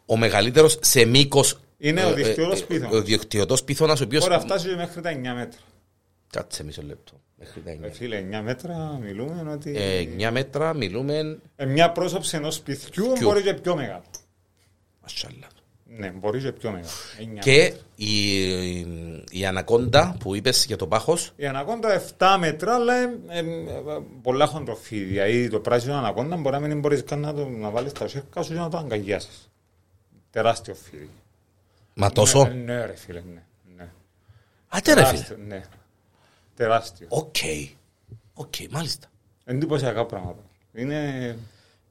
[0.05, 1.59] Ο μεγαλύτερος σε μήκος.
[1.77, 2.93] Είναι ο ε, δικτυωτό ε, πίθωνας.
[2.93, 4.19] Ο δικτυωτό πίθωνας, ο οποίο.
[4.19, 5.59] Μπορεί να φτάσει μέχρι τα 9 μέτρα.
[6.29, 7.21] Κάτσε μισό λεπτό.
[7.81, 9.73] Ε, φίλε, 9 μέτρα μιλούμε ότι...
[9.77, 11.39] Ε, 9 μέτρα μιλούμε...
[11.55, 13.27] Ε, μια πρόσωψη ενός σπιτιού Ποιου.
[13.27, 14.03] μπορεί και πιο μεγάλο.
[15.01, 15.47] Μασάλα.
[15.97, 17.39] Ναι, μπορεί και πιο μεγάλο.
[17.39, 18.79] Και η,
[19.29, 21.31] η, ανακόντα που είπες για το πάχος...
[21.35, 23.43] Η ανακόντα 7 μέτρα, αλλά ε, ε,
[24.21, 25.27] πολλά χοντροφίδια.
[25.27, 28.41] Ή το πράσινο ανακόντα μπορεί να μην μπορείς καν να, το, να βάλεις τα σιέρκα
[28.41, 29.51] σου για να το αγκαλιάσεις.
[30.29, 31.09] Τεράστιο φίδι.
[31.93, 32.45] Μα τόσο...
[32.45, 33.43] Ναι, ναι ρε φίλε, ναι.
[33.75, 33.91] ναι.
[34.67, 35.37] Άτε ρε φίλε.
[35.47, 35.63] Ναι.
[36.55, 37.07] Τεράστιο.
[37.09, 37.35] OK.
[38.33, 39.07] OK, μάλιστα.
[39.45, 40.43] Εντυπωσιακά πράγματα.
[40.73, 41.37] Είναι...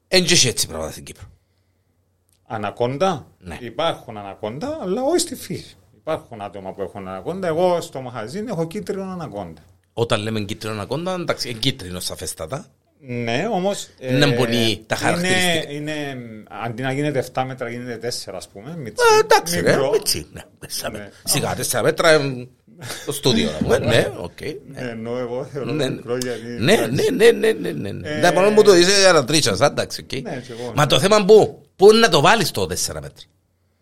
[0.07, 1.32] Εν και έτσι πράγματα στην Κύπρο.
[2.53, 3.57] Ανακόντα; Ναι.
[3.61, 5.77] Υπάρχουν ανακόντα, αλλά όχι στη φύση.
[5.95, 7.47] Υπάρχουν άτομα που έχουν ανακόντα.
[7.47, 9.61] Εγώ στο μαχαζίν έχω κίτρινο ανακόντα.
[9.93, 12.65] Όταν λέμε κίτρινο ανακόντα, εντάξει, είναι κίτρινο σαφέστατα.
[13.05, 13.87] Ναι, όμως.
[13.99, 15.71] Ε, είναι πολύ τα χαρακτηριστικά.
[15.71, 16.17] Είναι, είναι,
[16.65, 18.75] αντί να γίνεται 7 μέτρα, γίνεται 4, ας πούμε.
[18.77, 19.83] Μητσί, ε, εντάξει, μικρό.
[19.83, 20.41] ρε, μητσί, ναι.
[20.91, 21.09] ναι.
[21.23, 22.19] Σιγά 4 μέτρα
[23.05, 23.49] το στούντιο.
[23.81, 24.41] Ναι, οκ.
[24.41, 26.47] Ναι, ενώ εγώ θεωρώ ναι, μικρό γιατί...
[26.59, 27.91] Ναι, ναι, ναι, ναι, ναι, ναι.
[27.91, 28.31] ναι.
[28.31, 30.27] μόνο μου το είσαι αρατρίτσας, εντάξει, οκ.
[30.75, 33.11] Μα το θέμα πού, πού να το βάλεις το 4 μέτρα;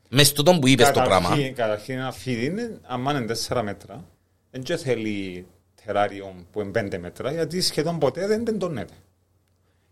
[0.10, 1.38] Μες στο που είπες το πράγμα.
[1.56, 4.06] Καταρχήν ένα φίδι είναι, άμα είναι 4 μέτρα,
[4.52, 5.46] δεν και θέλει
[5.86, 8.94] τεράριο που είναι 5 μέτρα, γιατί σχεδόν ποτέ δεν τεντώνεται.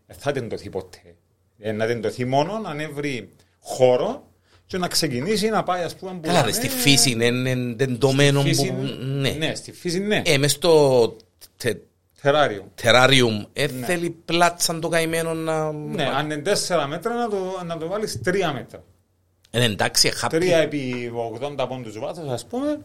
[0.06, 1.14] Δεν θα τεντωθεί ποτέ.
[1.58, 3.28] Ε, να τεντωθεί μόνο αν βρει
[3.60, 4.24] χώρο
[4.66, 6.18] και να ξεκινήσει να πάει ας πούμε...
[6.22, 8.74] Καλά ρε, στη φύση είναι τεντωμένο που...
[9.00, 9.30] Ναι.
[9.30, 10.22] ναι, στη φύση ναι.
[10.24, 11.16] Ε, μες στο
[12.22, 12.70] τεράριο.
[12.74, 13.42] Τεράριουμ.
[13.52, 13.86] Ε, ναι.
[13.86, 15.72] θέλει πλάτσα το καημένο να...
[15.72, 18.82] Ναι, αν είναι 4 μέτρα να το, να το βάλεις 3 μέτρα.
[19.50, 20.36] Ε, εντάξει, χάπη.
[20.36, 21.12] 3 επί
[21.58, 22.80] 80 πόντους βάθος ας πούμε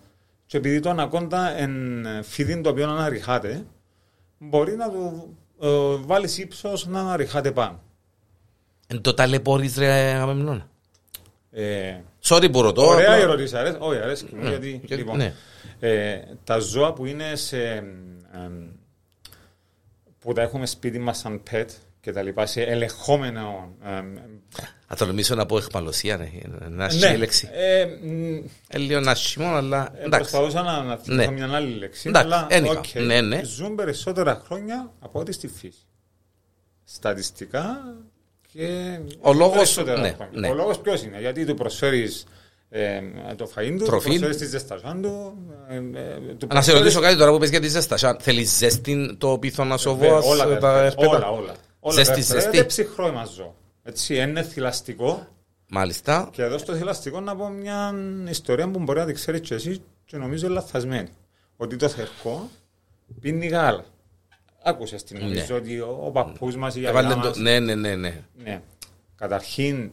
[0.45, 3.65] και επειδή το ανακόντα εν φίδιν το οποίο αναρριχάται,
[4.37, 5.27] μπορεί να το
[5.61, 7.81] ε, βάλεις ύψος να αναρριχάται πάνω.
[8.87, 10.69] Εν το ταλαιπωρείς ρε αγαμεμνώνα.
[11.51, 12.85] Ε, Sorry που ρωτώ.
[12.85, 15.33] Ωραία η ερώτηση, αρέσει, όχι αρέσει μου, ναι, γιατί λοιπόν, ναι.
[15.79, 18.51] ε, τα ζώα που είναι σε, ε,
[20.25, 21.65] που τα έχουμε σπίτι μας σαν pet
[22.01, 23.75] και τα λοιπά, σε ελεγχόμενο
[24.87, 26.29] θα το νομίζω να πω εχμαλωσία, ναι.
[26.69, 27.17] Να ναι.
[27.17, 27.49] λέξη.
[27.51, 27.87] Ε,
[28.67, 30.29] ε, λίγο να μόνο, αλλά ε, εντάξει.
[30.29, 31.31] Προσπαθούσα να, να ναι.
[31.31, 32.09] μια άλλη λέξη.
[32.09, 33.43] Εντάξει, αλλά, okay, ναι, ναι.
[33.43, 35.85] Ζουν περισσότερα χρόνια από ό,τι στη φύση.
[36.83, 37.95] Στατιστικά
[38.51, 40.49] και ο λόγος, ναι, ναι.
[40.49, 42.27] Ο λόγος ποιος είναι, γιατί του προσφέρεις ε,
[43.35, 44.07] το φαΐν του, Τροφή.
[44.07, 45.37] προσφέρεις της ζεστασάν του.
[45.67, 48.17] Ε, ε, να σε ρωτήσω κάτι τώρα που πες για τη ζεστασάν.
[48.19, 51.53] Θέλεις ζέστη το πίθο να σοβώ, όλα, όλα, όλα, όλα.
[51.93, 52.57] Ζέστη, ζέστη.
[52.57, 53.55] Είναι ψυχρό ζω.
[53.83, 55.27] Έτσι, είναι θηλαστικό.
[55.67, 56.29] Μάλιστα.
[56.31, 57.93] Και εδώ στο θηλαστικό να πω μια
[58.29, 61.09] ιστορία που μπορεί να τη ξέρεις και εσύ και νομίζω λαθασμένη.
[61.57, 62.49] Ότι το θερκό
[63.19, 63.85] πίνει γάλα.
[64.63, 65.53] Άκουσες την νομίζω ναι.
[65.53, 67.37] ότι ο, ο παππούς μας η γιαγιά μας...
[67.37, 68.23] Ναι, ναι, ναι, ναι.
[68.43, 68.61] ναι.
[69.15, 69.91] Καταρχήν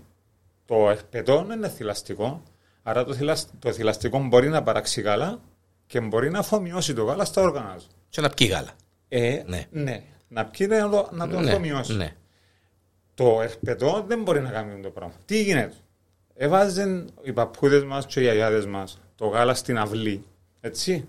[0.67, 2.43] το εκπετό είναι θηλαστικό.
[2.83, 5.41] Άρα το, θηλαστικό, το θηλαστικό μπορεί να παράξει γάλα
[5.87, 7.85] και μπορεί να αφομοιώσει το γάλα στα όργανα του.
[8.09, 8.71] Και να πιει γάλα.
[9.09, 9.67] Ε, ναι.
[9.71, 10.03] ναι.
[10.29, 11.95] Να πιει να το, να το ναι, αφομοιώσει.
[11.95, 12.17] Ναι.
[13.15, 15.15] Το ερπετό δεν μπορεί να κάνει το πράγμα.
[15.25, 15.75] Τι γίνεται;
[16.35, 20.25] Έβαζαν οι παππούδες μας και οι αγιάδες μας το γάλα στην αυλή.
[20.61, 21.07] Έτσι.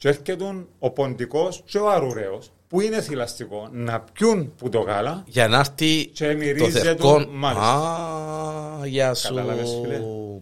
[0.00, 5.24] Και έρχεται ο ποντικός και ο αρουραίος που είναι θηλαστικό να πιούν που το γάλα
[5.26, 8.80] για να έρθει και μυρίζει το μάλιστα.
[8.80, 9.34] Α, γεια σου.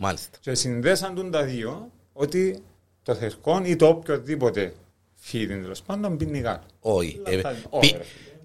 [0.00, 0.38] Μάλιστα.
[0.40, 2.62] Και συνδέσαν τον τα δύο ότι
[3.02, 4.74] το θερκόν ή το οποιοδήποτε
[5.14, 6.62] φίδι τέλος πάντων πίνει γάλα.
[6.80, 7.20] Όχι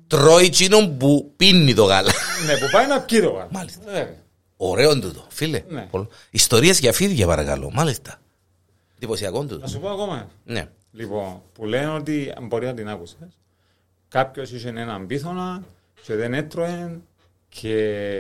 [0.08, 2.12] τρώει εκείνον που πίνει το γάλα.
[2.45, 3.47] Ναι, που πάει να πιει το γάλα.
[3.52, 3.91] Μάλιστα.
[3.91, 4.13] Ναι.
[4.58, 5.63] Ωραίο τούτο, φίλε.
[5.67, 5.88] Ναι.
[6.30, 8.19] Ιστορίες για φίδια παρακαλώ, μάλιστα.
[8.95, 9.58] Εντυπωσιακό τούτο.
[9.58, 10.30] Να σου πω ακόμα.
[10.43, 10.69] Ναι.
[10.95, 13.39] Λοιπόν, που λένε ότι μπορεί να την άκουσες.
[14.08, 15.63] Κάποιος είχε έναν πίθωνα
[16.03, 16.99] και δεν έτρωε
[17.49, 17.75] και.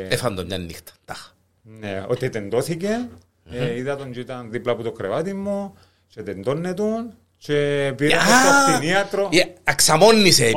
[0.09, 0.91] Έφαν τον μια νύχτα.
[1.05, 1.31] Τάχα.
[1.61, 3.09] Ναι, ότι τεντώθηκε.
[3.09, 3.53] Mm-hmm.
[3.53, 5.73] Ε, είδα τον και ήταν δίπλα από το κρεβάτι μου
[6.07, 9.29] και τεντώνε τον και πήρε στο κτηνίατρο.
[9.63, 10.53] Αξαμώνησε η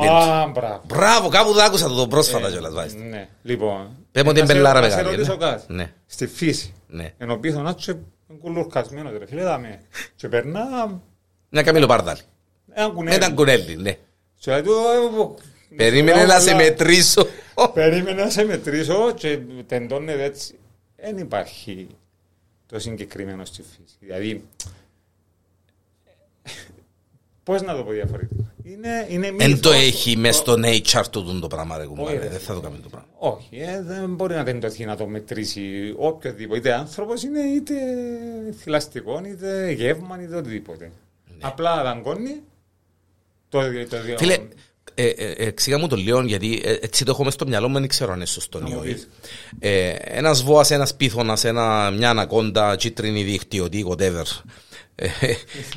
[0.85, 2.93] Μπράβο, κάπου το άκουσα το πρόσφατα κιόλας.
[2.93, 3.89] Ναι, λοιπόν.
[4.11, 5.03] Πέμε ότι είναι μπελάρα μεγάλη.
[5.03, 5.73] Να σε ρωτήσω κάτι.
[5.73, 5.93] Ναι.
[6.05, 6.73] Στη φύση.
[7.17, 7.99] Ενώ πίσω να είσαι
[8.41, 9.81] κουλουρκασμένος ρε φίλε δάμε.
[10.15, 10.61] Και περνά...
[11.49, 12.21] Μια καμίλο πάρδαλη.
[12.73, 13.75] Ένα κουνέλι.
[13.75, 13.97] ναι.
[15.75, 17.27] Περίμενε να σε μετρήσω.
[17.73, 20.59] Περίμενε να σε μετρήσω και τεντώνεται έτσι.
[20.95, 21.87] Δεν υπάρχει
[22.65, 23.95] το συγκεκριμένο στη φύση.
[23.99, 24.43] Δηλαδή,
[27.47, 28.53] Πώς να το πω διαφορετικά.
[28.63, 32.19] Είναι, είναι Δεν το έχει μέσα στο nature του το πράγμα, ρε κουμπάρε.
[32.19, 33.09] Δεν θα το κάνει το πράγμα.
[33.17, 36.59] Όχι, ε, δεν μπορεί να τεντωθεί να το μετρήσει οποιοδήποτε.
[36.59, 37.73] Είτε άνθρωπος είναι, είτε
[38.57, 40.91] θηλαστικό, είτε γεύμα, είτε οτιδήποτε.
[41.37, 41.47] Ναι.
[41.47, 42.41] Απλά δαγκώνει
[43.49, 44.37] το, το, Φίλε,
[44.93, 47.79] ε, ε, εξήγα μου το λίγο γιατί ε, έτσι το έχω μέσα στο μυαλό μου,
[47.79, 49.03] δεν ξέρω αν είναι σωστό ή όχι.
[49.59, 51.43] Ε, ένας βόας, ένας πίθωνας,
[51.93, 54.23] μια ανακόντα, τσίτρινη δίκτυο, τι, whatever
[54.95, 55.09] ε,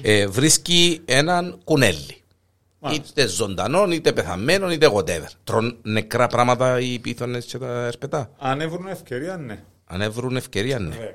[0.03, 2.15] ε, βρίσκει έναν κουνέλι.
[2.93, 5.29] Είτε ζωντανό, είτε πεθαμένο, είτε whatever.
[5.45, 8.31] Τρων νεκρά πράγματα οι πίθονες και τα ερπετά.
[8.39, 9.63] Αν έβρουν ευκαιρία, ναι.
[9.85, 11.15] Αν έβρουν ευκαιρία, ναι.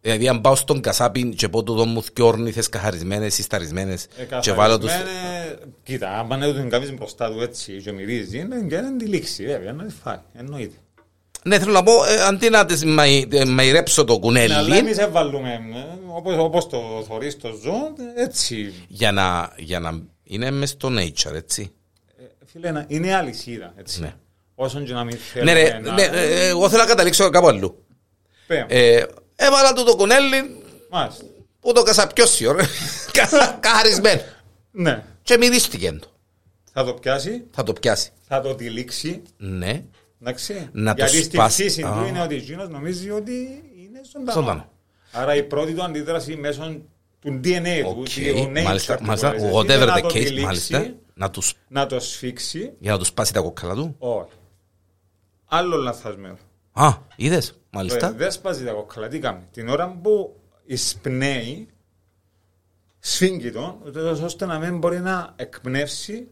[0.00, 4.06] Δηλαδή αν πάω στον κασάπι και πω του δω μου και όρνηθες καθαρισμένες ή σταρισμένες
[4.16, 4.92] ε, και βάλω τους...
[5.82, 9.46] Κοίτα, αν πάνε του κάνεις μπροστά του έτσι και μυρίζεις, είναι και να τη λήξει
[9.46, 10.76] βέβαια, να τη φάει, εννοείται.
[11.42, 12.84] Ναι, θέλω να πω, ε, αντί να τις
[13.46, 14.48] μαϊρέψω το κουνέλι...
[14.48, 18.74] Ναι, αλλά εμείς έβαλουμε, ε, όπως, όπως το θωρείς το ζώο, έτσι...
[18.88, 21.72] Για να, για να είναι μες στο nature, έτσι.
[22.18, 24.00] Ε, φίλε, είναι αλυσίδα, έτσι.
[24.00, 24.14] Ναι.
[24.54, 25.92] Όσον και να μην θέλουμε ναι, ρε, να...
[25.92, 27.84] Ναι, ε, εγώ θέλω να καταλήξω κάπου αλλού.
[28.66, 29.02] Ε,
[29.38, 31.24] έβαλα του το κουνέλι Μάλιστα.
[31.60, 32.64] που το κασαπιώσει, ρε.
[33.60, 34.20] Καθαρισμένο.
[34.70, 35.04] Ναι.
[35.22, 36.08] Και μυρίστηκε το.
[36.72, 37.44] Θα το πιάσει.
[37.50, 38.10] Θα το πιάσει.
[38.28, 39.22] Θα το τυλίξει.
[39.36, 39.82] Ναι.
[40.20, 40.68] Εντάξει.
[40.72, 43.32] Να Γιατί στη φύση του είναι ότι εκείνος νομίζει ότι
[43.76, 44.40] είναι ζωντανό.
[44.40, 44.70] ζωντανό.
[45.12, 46.80] Άρα η πρώτη του αντίδραση μέσω
[47.20, 48.02] του DNA του,
[48.34, 52.72] του μάλιστα, μάλιστα, whatever the case, μάλιστα, να, τους, να το σφίξει.
[52.78, 53.94] Για να τους σπάσει τα κόκκαλα του.
[53.98, 54.30] Όχι.
[55.46, 56.38] Άλλο λαθασμένο.
[56.78, 58.12] Α, είδες, μάλιστα.
[58.12, 59.44] Δεν σπάζει τα κόκκαλα, τι κάνει.
[59.52, 61.68] Την ώρα που εισπνέει,
[62.98, 63.82] σφίγγει το,
[64.22, 66.28] ώστε να μην μπορεί να εκπνεύσει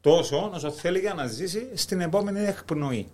[0.00, 3.08] τόσο όσο θέλει για να ζήσει στην επόμενη εκπνοή.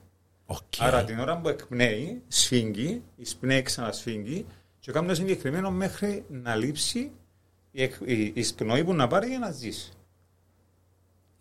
[0.47, 0.79] Okay.
[0.79, 4.47] Άρα την ώρα που εκπνέει, σφίγγει, εισπνέει ξανασφίγγει
[4.79, 7.11] και κάνει το συγκεκριμένο μέχρι να λείψει
[7.71, 9.93] η, η, η σπνοή που να πάρει για να ζήσει.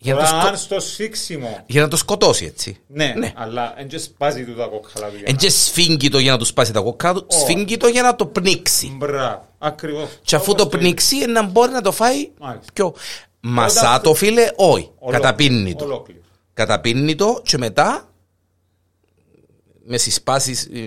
[0.03, 0.55] Για να, σκο...
[0.55, 1.63] στο σφίξιμο...
[1.65, 2.77] για να το σκοτώσει έτσι.
[2.87, 3.33] Ναι, ναι.
[3.35, 5.15] αλλά δεν σπάζει του τα κόκκαλα του.
[5.25, 7.33] Δεν σφίγγει το για να του σπάσει τα κόκκαλα του, oh.
[7.33, 8.95] σφίγγει το για να το πνίξει.
[8.97, 10.19] Μπράβο, ακριβώς.
[10.21, 12.71] Και αφού το πνίξει να μπορεί να το φάει Μάλιστα.
[12.73, 12.93] πιο...
[13.39, 14.91] Μασά το φίλε, όχι.
[15.09, 16.05] Καταπίνει το.
[16.53, 18.09] Καταπίνει το και μετά
[19.85, 20.69] με συσπάσεις...
[20.73, 20.79] Ε,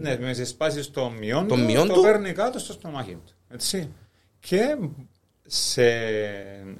[0.00, 3.32] ναι, με συσπάσεις των μειών του, μειών το παίρνει κάτω στο στομάχι του.
[3.48, 3.88] Έτσι.
[4.40, 4.76] Και
[5.46, 5.82] σε,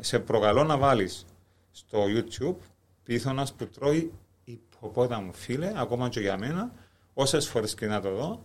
[0.01, 1.25] σε προκαλώ να βάλεις
[1.73, 2.57] στο YouTube
[3.05, 4.13] πίθωνας που τρώει
[4.45, 6.73] υποπόταμο φίλε, ακόμα και για μένα,
[7.15, 8.43] όσες φορές και να το δω,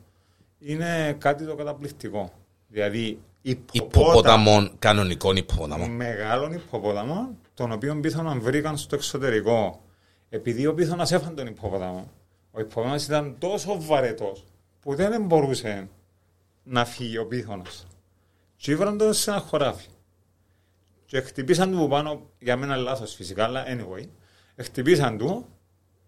[0.59, 2.31] είναι κάτι το καταπληκτικό.
[2.67, 5.89] Δηλαδή υποπόταμο, κανονικών υποπόταμων.
[5.91, 9.81] Μεγάλων υποπόταμων, τον οποίο πίθωνα βρήκαν στο εξωτερικό.
[10.29, 12.11] Επειδή ο πίθωνας έφανε τον υποπόταμο,
[12.51, 14.43] ο υποπόταμος ήταν τόσο βαρετός
[14.81, 15.89] που δεν μπορούσε
[16.63, 17.87] να φύγει ο πίθωνας.
[18.55, 19.87] Και ήβραν τον σε ένα χωράφι.
[21.07, 24.07] Και χτυπήσαν του πάνω, για μένα λάθος φυσικά, αλλά anyway,
[24.57, 25.45] χτυπήσαν του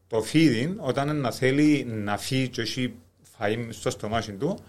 [0.07, 2.95] το φίδι όταν να θέλει να φύγει και έχει
[3.37, 4.59] φαΐ στο στομάχι του,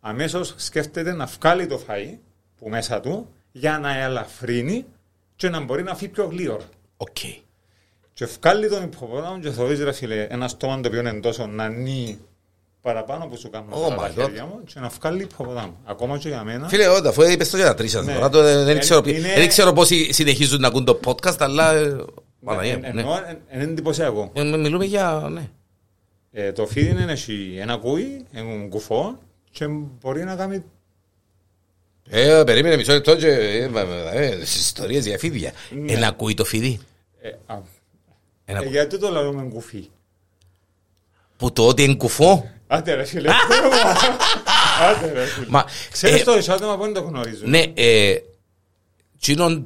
[0.00, 2.18] αμέσως σκέφτεται να βγάλει το φαΐ
[2.56, 4.84] που μέσα του για να ελαφρύνει
[5.36, 6.64] και να μπορεί να φύγει πιο γλύωρα.
[6.96, 7.40] Okay.
[8.12, 11.68] Και βγάλει τον υποπόταμο και θεωρείς ρε φίλε ένα στόμα το οποίο είναι τόσο να
[11.68, 12.18] νύει
[12.86, 15.76] παραπάνω που σου κάνουν oh τα χέρια μου και να βγάλει υποποτάμου.
[15.84, 16.68] Ακόμα και για μένα.
[16.68, 18.28] Φίλε, όταν αφού είπες το για τα τρεις ναι.
[18.28, 19.34] τώρα, δεν, ξέρω, είναι...
[19.36, 21.74] δεν ξέρω πώς συνεχίζουν να ακούν το podcast, αλλά...
[23.52, 24.32] Είναι εντυπωσιακό.
[24.34, 25.28] Μιλούμε για...
[25.32, 25.48] Ναι.
[26.32, 27.16] Ε, το φίδι είναι
[27.60, 29.18] ένα κούι, ένα κουφό
[29.50, 29.66] και
[30.00, 30.64] μπορεί να κάνει
[32.08, 33.70] ε, περίμενε μισό λεπτό και ε,
[34.12, 35.52] ε, ιστορίες για φίδια.
[35.70, 35.92] Ναι.
[35.92, 36.80] Ένα κούι το φίδι;
[37.20, 37.28] Ε,
[38.44, 39.88] ε, γιατί το λέμε κουφί;
[41.36, 43.30] Που το ότι είναι κουφό; Άντε ρε φίλε.
[44.90, 45.62] Άντε ρε φίλε.
[45.90, 47.46] Ξέρεις ε, το εισόδημα που δεν το γνωρίζω.
[47.46, 48.16] Ναι, ε,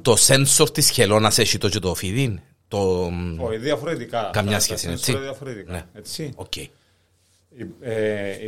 [0.01, 2.41] το σένσορ της χελώνας έχει το και το φίδι.
[2.67, 3.11] Το...
[3.37, 4.29] Όχι, διαφορετικά.
[4.33, 5.17] Καμιά σχέση, έτσι.
[5.17, 5.83] Διαφορετικά, ναι.
[5.93, 6.31] έτσι.
[6.35, 6.53] Οκ.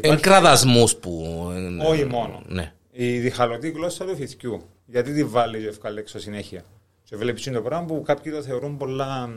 [0.01, 1.43] Εν κραδασμούς που...
[1.87, 2.43] Όχι μόνο.
[2.47, 2.73] Ναι.
[2.91, 4.65] Η διχαλωτή γλώσσα του φυθκιού.
[4.85, 6.63] Γιατί τη βάλει και ευκάλει έξω συνέχεια.
[7.03, 9.29] Και βλέπεις το πράγμα που κάποιοι το θεωρούν πολλά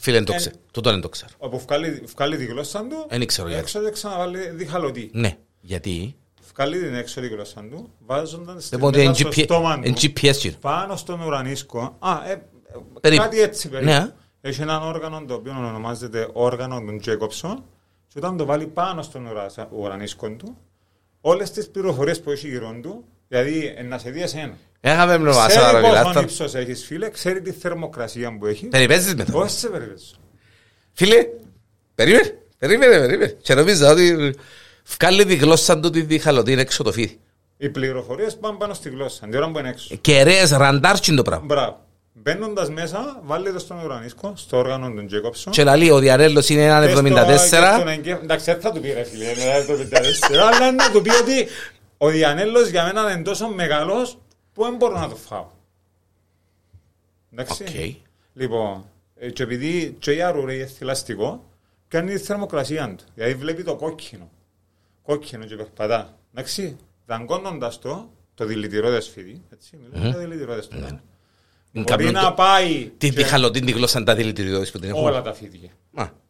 [0.00, 0.54] Φίλε, το ξέρω.
[0.70, 1.30] Τούτο δεν το ξέρω.
[1.38, 1.64] Όπου
[2.14, 3.62] βγάλει τη γλώσσα του, δεν ξέρω γιατί.
[3.62, 5.10] έξω και ξαναβάλει διχαλωτή.
[5.12, 6.16] Ναι, γιατί;
[6.52, 11.96] Βγάλει την έξω τη γλώσσα του, βάζονταν στην μέσα στο στόμα του, πάνω στον ουρανίσκο.
[11.98, 13.90] Α, ε, κάτι έτσι περίπου.
[13.90, 14.12] Ναι.
[14.40, 17.64] Έχει έναν όργανο το οποίο ονομάζεται όργανο του Τζέκοψον
[18.08, 19.28] και όταν το βάλει πάνω στον
[19.70, 20.56] ουρανίσκο του,
[21.20, 24.56] όλες τις πληροφορίες που έχει γύρω του, δηλαδή να σε δει εσένα.
[24.80, 29.38] Έχαμε μνημάσια Ξέρει πόσο ύψος έχεις φίλε, ξέρει τη θερμοκρασία που έχει; Περιπέζεις με το.
[29.38, 30.18] Όχι σε περιπέζεις;
[30.92, 31.26] Φίλε,
[31.94, 33.36] περίμενε, περίμενε, περίμενε.
[33.42, 34.34] Και νομίζω ότι
[34.98, 37.18] βγάλει τη γλώσσα του τη διχαλωτή έξω το φίδι.
[37.56, 39.96] Οι πληροφορίες πάνε πάνω στη γλώσσα, την ώρα που είναι έξω.
[40.00, 41.44] Κεραίες ραντάρτσιν το πράγμα.
[41.46, 41.86] Μπράβο.
[42.12, 45.52] Μπαίνοντας μέσα, βάλει το στον ουρανίσκο, στο όργανο του Τζέκοψον.
[45.52, 47.86] Και λέει ο Διαρέλος είναι ένα 74.
[48.22, 49.66] Εντάξει, θα του πει ρε φίλε, είναι
[50.30, 50.36] 74.
[50.36, 51.46] Αλλά να του πει ότι
[51.98, 54.18] ο Διανέλο για μένα είναι τόσο μεγάλος
[54.58, 55.46] που δεν μπορώ να το φάω.
[57.32, 57.64] Εντάξει.
[57.68, 57.94] Okay.
[58.34, 58.84] Λοιπόν,
[59.16, 61.44] ε, και επειδή και η άρουρε είναι θηλαστικό,
[61.88, 63.04] κάνει τη θερμοκρασία του.
[63.14, 64.30] Δηλαδή βλέπει το κόκκινο.
[65.02, 66.18] Κόκκινο και περπατά.
[66.34, 66.76] Εντάξει.
[67.06, 70.18] Δαγκώνοντας το, το δηλητηρώδες φίδι, έτσι, μιλάμε mm.
[70.18, 70.76] δηλητηρώδες του.
[70.80, 70.98] Mm.
[71.72, 72.92] Μπορεί να πάει...
[72.98, 73.24] Τι και...
[73.24, 75.04] χαλωτή τη γλώσσα τα δηλητηρώδες που την έχουν.
[75.04, 75.70] Όλα τα φίδια.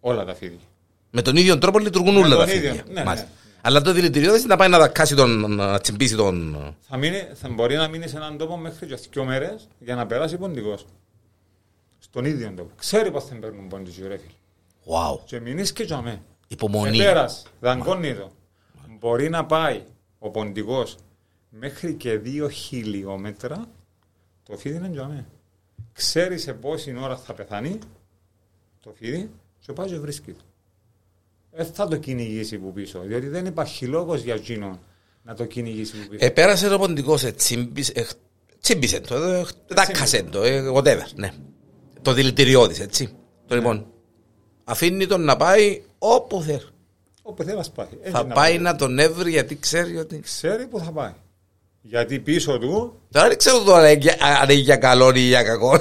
[0.01, 0.67] Όλα τα φίδια.
[1.11, 2.85] Με τον ίδιο τρόπο λειτουργούν όλα τα φίδια.
[2.89, 3.29] Ναι, ναι.
[3.61, 6.57] Αλλά το δηλητηριό δεν θα πάει να δακάσει τον, να τσιμπήσει τον...
[6.81, 10.07] Θα, μείνει, θα μπορεί να μείνει σε έναν τόπο μέχρι και δύο μέρες για να
[10.07, 10.87] περάσει ποντικός.
[11.99, 12.71] Στον ίδιο τόπο.
[12.77, 14.33] Ξέρει πώς θα παίρνουν ποντικοί ρε φίλε.
[14.87, 15.19] Wow.
[15.25, 16.23] Και μείνεις και τζαμέ.
[16.49, 16.99] Υπομονή.
[16.99, 18.31] Πέρας, δαγκώνει το.
[18.99, 19.83] Μπορεί να πάει
[20.19, 20.97] ο ποντικός
[21.51, 23.69] μέχρι και δύο χιλιόμετρα
[24.43, 25.27] το φίδι είναι τζαμέ.
[25.93, 27.79] Ξέρει σε πόση ώρα θα πεθάνει
[28.83, 30.45] το φίδι και πάει και βρίσκει το
[31.51, 33.01] δεν θα το κυνηγήσει που πίσω.
[33.01, 34.81] Διότι δεν υπάρχει λόγος για εκείνον
[35.23, 36.25] να το κυνηγήσει που πίσω.
[36.25, 37.31] Επέρασε το ποντικό, ε,
[38.61, 41.07] τσίμπησε το, ε, δάκασε το, ε, whatever.
[41.15, 41.33] Ναι.
[42.03, 43.07] Το δηλητηριώδης, έτσι.
[43.47, 43.61] Το ναι.
[43.61, 43.87] λοιπόν.
[44.65, 46.63] Αφήνει τον να πάει όπου θέλει.
[47.23, 48.11] Όπου θέλει να πάει.
[48.11, 50.21] θα να πάει να τον έβρει γιατί ξέρει ότι.
[50.21, 51.13] Ξέρει που θα πάει.
[51.81, 53.01] Γιατί πίσω του.
[53.11, 53.97] Τώρα δεν ξέρω τώρα αν
[54.43, 55.81] είναι για καλό ή για κακό.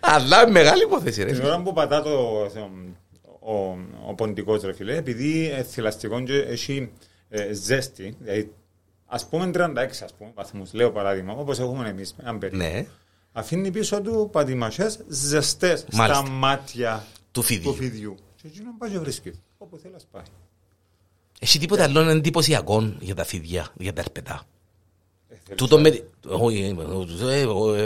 [0.00, 1.24] Αλλά μεγάλη υπόθεση.
[1.24, 2.48] Την ώρα που πατά το,
[3.48, 6.90] ο, ο ποντικός ρε φίλε, επειδή ε, θηλαστικό και έχει
[7.28, 8.52] ε, ζέστη, δηλαδή
[9.06, 12.86] ας πούμε 36 ας πούμε, βαθμούς, λέω παράδειγμα, όπως έχουμε εμείς, αν ναι.
[13.32, 17.70] αφήνει πίσω του πατημασιέ ζεστές στα μάτια του φιδιού.
[17.70, 18.16] Του φιδιού.
[18.34, 19.32] Και εκεί να πάει και βρίσκει.
[19.58, 20.24] Όπου θέλει να πάει.
[21.40, 24.42] Έχει τίποτα άλλο εντυπωσιακό για τα φίδια, για τα ερπετά;
[25.54, 26.02] Τούτο με...
[26.28, 26.76] Όχι,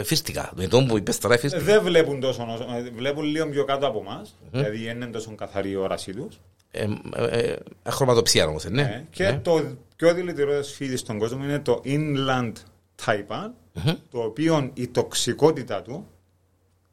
[0.03, 0.51] φίστηκα.
[0.55, 1.63] Με τον που είπες τώρα φίστηκα.
[1.63, 2.47] Δεν βλέπουν τόσο,
[2.95, 6.39] βλέπουν λίγο πιο κάτω από εμάς, δηλαδή είναι τόσο καθαρή η όρασή τους.
[7.83, 9.05] Αχρωματοψία όμως, ναι.
[9.09, 9.61] Και το
[9.95, 12.53] πιο δηλητηριώδες φίδι στον κόσμο είναι το Inland
[13.05, 13.49] Taipan,
[14.11, 16.07] το οποίο η τοξικότητα του,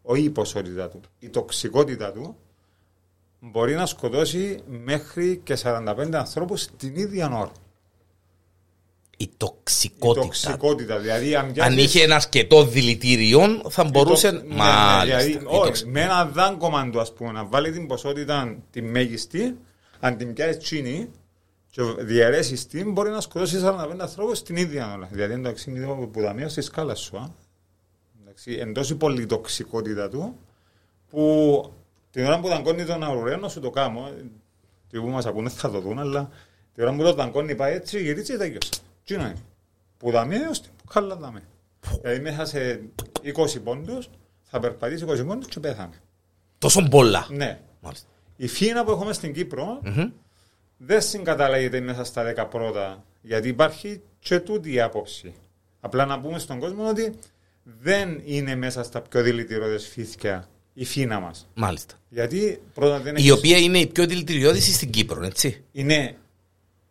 [0.02, 2.36] όχι η ποσότητα του, η τοξικότητα του
[3.40, 7.52] μπορεί να σκοτώσει μέχρι και 45 ανθρώπους την ίδια ώρα
[9.20, 10.20] η τοξικότητα.
[10.20, 14.32] Η τοξικότητα, δηλαδή αν, αν είχε ένα αρκετό δηλητήριο θα μπορούσε.
[14.32, 14.42] Το...
[14.46, 15.04] Μα...
[15.04, 19.56] Ναι, δηλαδή, όχι, με ένα δάγκωμα του, ας πούμε, να βάλει την ποσότητα τη μέγιστη,
[20.00, 21.10] αν την πιάσεις τσίνη
[21.70, 25.08] και διαιρέσεις την, μπορεί να σκοτώσει 45 ανθρώπους την ίδια ώρα.
[25.12, 27.16] Δηλαδή, εντάξει, είναι που δαμείο στη σκάλα σου.
[27.16, 27.30] Α.
[28.22, 30.38] Εντάξει, εντός η πολυτοξικότητα του,
[31.10, 31.72] που
[32.10, 34.10] την ώρα που δαγκώνει τον αουραίο να σου το κάνω,
[34.90, 36.30] τι που μας ακούνε θα το δουν, αλλά
[36.74, 38.70] την ώρα που το δαγκώνει πάει έτσι, γιατί έτσι τελειώσε.
[39.10, 39.34] Τι είναι.
[39.98, 41.42] Που δάμε έως την καλά δάμε.
[42.00, 42.80] Δηλαδή μέσα σε
[43.24, 44.10] 20 πόντους
[44.42, 45.94] θα περπατήσεις 20 πόντους και πέθανε.
[46.58, 47.26] Τόσο πολλά.
[47.30, 47.60] Ναι.
[47.80, 48.06] Μάλιστα.
[48.36, 50.10] Η φίνα που έχουμε στην Κύπρο mm-hmm.
[50.76, 55.34] δεν συγκαταλέγεται μέσα στα 10 πρώτα γιατί υπάρχει και τούτη η άποψη.
[55.80, 57.14] Απλά να πούμε στον κόσμο ότι
[57.62, 61.48] δεν είναι μέσα στα πιο δηλητηριώδες φύθια η φίνα μας.
[61.54, 61.94] Μάλιστα.
[62.08, 65.64] Γιατί πρώτα δεν Η οποία είναι η πιο δηλητηριώδη στην Κύπρο, έτσι.
[65.72, 66.16] Είναι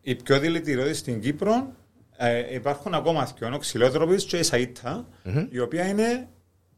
[0.01, 1.77] η πιο δηλητηριώδη στην Κύπρο
[2.21, 5.47] ε, υπάρχουν ακόμα δύο ξυλότροπες και η σαΐτα, mm-hmm.
[5.49, 6.29] η οποία είναι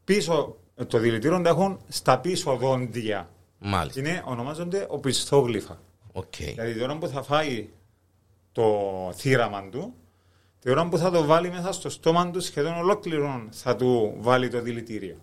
[0.04, 3.30] πίσω, το δηλητήριο έχουν στα πίσω δόντια.
[3.58, 4.00] Μάλιστα.
[4.00, 5.80] Είναι, ονομάζονται οπισθόγλυφα.
[6.12, 6.52] Okay.
[6.54, 7.68] Δηλαδή, την ώρα που θα φάει
[8.52, 8.66] το
[9.16, 9.94] θύραμα του,
[10.58, 14.48] την ώρα που θα το βάλει μέσα στο στόμα του σχεδόν ολόκληρο θα του βάλει
[14.48, 15.16] το δηλητήριο.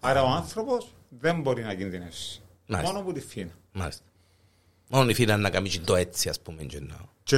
[0.00, 2.42] Άρα ο άνθρωπος δεν μπορεί να κινδυνεύσει.
[2.66, 3.52] Μόνο που τη φύνα.
[3.72, 4.04] Μάλιστα.
[4.88, 6.62] Μόνο η φύνα να κάνει το έτσι, ας πούμε.
[6.62, 6.80] Και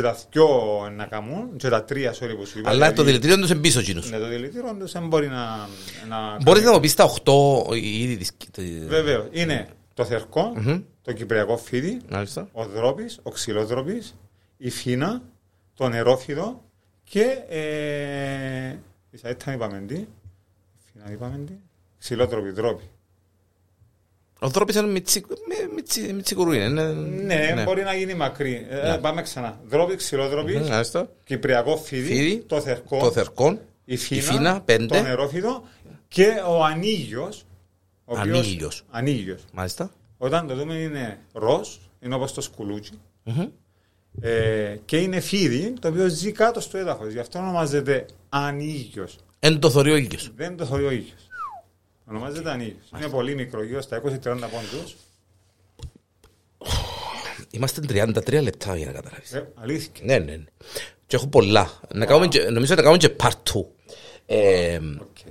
[0.00, 0.48] τα δυο
[0.96, 2.70] να κάνουν, και τα τρία sorry που σου είπα.
[2.70, 4.10] Αλλά το δηλητήριο τους είναι πίσω κοινούς.
[4.10, 5.68] Ναι, το δηλητήριο τους δεν μπορεί να...
[6.08, 8.32] να Μπορείς να μου πεις τα οχτώ ήδη της...
[8.86, 9.28] Βέβαιο.
[9.30, 10.52] Είναι το θερκό,
[11.02, 12.00] το κυπριακό φίδι,
[12.52, 14.14] ο δρόπης, ο ξυλόδροπης,
[14.56, 15.22] η φίνα,
[15.74, 16.62] το νερόφιδο
[17.04, 17.38] και...
[17.48, 18.78] Ε,
[19.10, 20.06] η σαέτα είπαμε τι.
[20.92, 21.52] Φίνα είπαμε τι.
[21.98, 22.82] Ξυλόδροπη, δρόπη.
[24.38, 25.02] Ο τρόπος είναι
[26.12, 26.68] μιτσικουρού είναι.
[26.68, 28.66] Ναι, ναι, μπορεί να γίνει μακρύ.
[28.70, 28.98] Ε, ναι.
[28.98, 29.60] πάμε ξανά.
[29.66, 30.60] Δρόπη, ξυλόδροπη,
[31.24, 35.64] κυπριακό φίδι, το θερκό, το θερκό η, φίνα, η φίνα, πέντε, το νερόφιδο
[36.08, 37.44] και ο ανίγιος.
[38.04, 38.84] Ο ανίγιος.
[38.90, 39.44] ανίγιος.
[39.52, 39.90] Μάλιστα.
[40.18, 41.68] Όταν το δούμε είναι ροζ,
[42.00, 42.92] είναι όπως το σκουλούτσι.
[43.26, 43.48] Mm-hmm.
[44.20, 47.12] Ε, και είναι φίδι το οποίο ζει κάτω στο έδαφος.
[47.12, 49.16] Γι' αυτό ονομάζεται ανίγιος.
[49.38, 50.30] Εν το θωρεί ο ήλιος.
[50.36, 51.28] Δεν το θωρεί ο ήλιος.
[52.06, 52.90] Ονομάζεται Ανίγιος.
[52.96, 54.96] Είναι πολύ μικρό, γύρω στα 20-30 πόντους.
[57.50, 59.32] Είμαστε 33 λεπτά για να καταλάβεις.
[59.32, 59.90] Ε, αλήθεια.
[60.02, 60.44] Ναι, ναι, ναι.
[61.06, 61.80] Και έχω πολλά.
[61.94, 63.64] Να κάνουμε και, νομίζω να κάνουμε και part 2.
[64.26, 65.30] Ε, okay.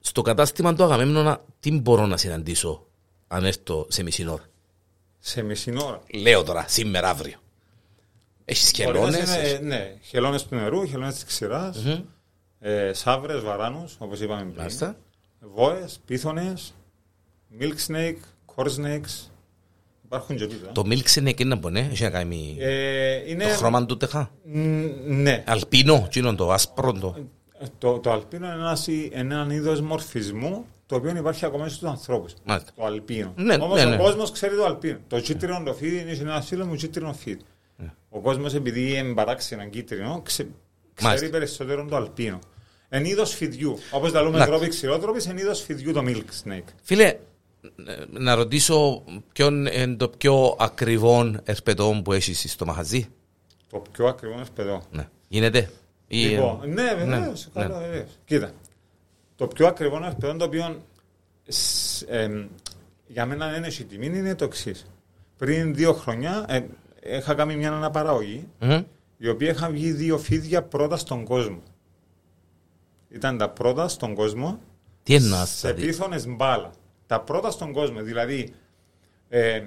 [0.00, 2.86] Στο κατάστημα του Αγαμέμνονα, τι μπορώ να συναντήσω
[3.28, 4.44] αν έρθω σε μισή ώρα;
[5.18, 6.02] Σε μισή ώρα.
[6.14, 7.38] Λέω τώρα, σήμερα, αύριο.
[8.44, 9.36] Έχεις χελώνες.
[9.36, 9.60] Έχεις...
[9.60, 11.82] Ναι, χελώνες του νερού, χελώνες της ξηράς.
[11.86, 12.04] Mm-hmm
[12.66, 14.54] ε, σαύρες, βαράνους, όπως είπαμε πριν.
[14.56, 14.96] Μάλιστα.
[15.40, 16.74] Βόες, πίθονες,
[17.60, 18.16] milk snake,
[18.54, 19.30] core snakes.
[20.04, 20.72] Υπάρχουν και τούτα.
[20.72, 23.44] Το milk snake είναι από ναι, έχει να κάνει ε, είναι...
[23.44, 24.30] το χρώμα του τεχά.
[25.06, 25.44] Ναι.
[25.46, 27.14] Αλπίνο, είναι το άσπρο το.
[27.58, 28.54] Ε, το, το αλπίνο είναι
[29.12, 32.34] ένα, ένα είδος μορφισμού το οποίο υπάρχει ακόμα στους ανθρώπους.
[32.44, 32.72] Μάλιστα.
[32.76, 33.32] Το αλπίνο.
[33.36, 33.94] Ναι, Όμως ναι, ναι.
[33.94, 34.98] ο κόσμος ξέρει το αλπίνο.
[35.08, 37.40] Το κίτρινο το φίδι είναι ένα φίλο μου κίτρινο φίδι.
[37.76, 37.92] Ναι.
[38.08, 40.48] Ο κόσμος επειδή είναι παράξενο κίτρινο ξε,
[40.94, 42.38] ξέρει περισσότερο το αλπίνο.
[42.96, 43.78] Εν είδος φιδιού.
[43.90, 46.72] Όπως τα λέμε τρόποι ξηρότροπη, εν είδος φιδιού το milk snake.
[46.82, 47.16] Φίλε,
[48.10, 53.08] να ρωτήσω ποιον είναι το πιο ακριβό ερπετό που έχεις στο μαχαζί.
[53.70, 54.82] Το πιο ακριβό ερπετό.
[54.90, 55.08] Ναι.
[55.28, 55.70] Γίνεται;
[56.06, 57.48] Λοιπόν, ναι, ναι, βεβαίως.
[57.54, 58.06] Ναι, ναι.
[58.24, 58.50] Κοίτα.
[59.36, 60.82] Το πιο ακριβό ερπετό το οποίο
[62.08, 62.46] ε,
[63.06, 64.86] για μένα δεν έχει τιμή είναι το εξής.
[65.36, 66.62] Πριν δύο χρόνια ε,
[67.16, 68.84] είχα κάνει μια αναπαραγωγή mm-hmm.
[69.18, 71.62] η οποία είχα βγει δύο φίδια πρώτα στον κόσμο.
[73.14, 74.60] Ήταν τα πρώτα στον κόσμο.
[75.02, 76.70] Τι εννοάς, Σε πίθονες μπάλα.
[77.06, 78.02] Τα πρώτα στον κόσμο.
[78.02, 78.54] Δηλαδή.
[79.28, 79.62] Ε,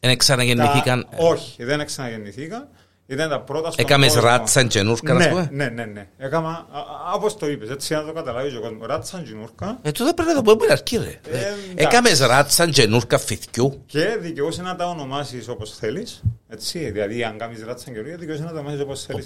[0.00, 1.08] δεν ξαναγεννηθήκαν.
[1.10, 1.16] Τα...
[1.16, 2.68] Όχι, δεν ξαναγεννηθήκαν.
[3.12, 4.20] Ήταν τα πρώτα στον Έκαμε κόσμο.
[4.20, 5.48] Έκαμε ράτσα τζενούρκα, ναι, πούμε.
[5.52, 6.08] Ναι, ναι, ναι.
[6.18, 6.66] Έκαμα,
[7.14, 8.86] όπως το είπες, έτσι να το καταλάβει ο κόσμος.
[8.86, 9.78] Ράτσα τζενούρκα.
[9.82, 11.20] Ε, τότε πρέπει να το πούμε αρκεί, ρε.
[11.38, 13.82] Ε, Έκαμε ράτσα τζενούρκα φυθιού.
[13.86, 16.22] Και δικαιούσε να τα ονομάσεις όπως θέλεις.
[16.48, 19.24] Έτσι, δηλαδή αν κάνεις ράτσα καιρούργια, δικαιώσαι να το μάθεις όπως θέλεις.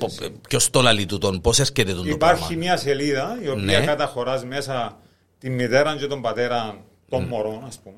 [0.49, 3.87] Ποιος το λαλεί του τον, πώς έρχεται τον Υπάρχει μια σελίδα η οποία ναι.
[3.87, 4.99] καταχωράς μέσα
[5.39, 7.29] τη μητέρα και τον πατέρα των mm.
[7.29, 7.97] μωρών, ας πούμε.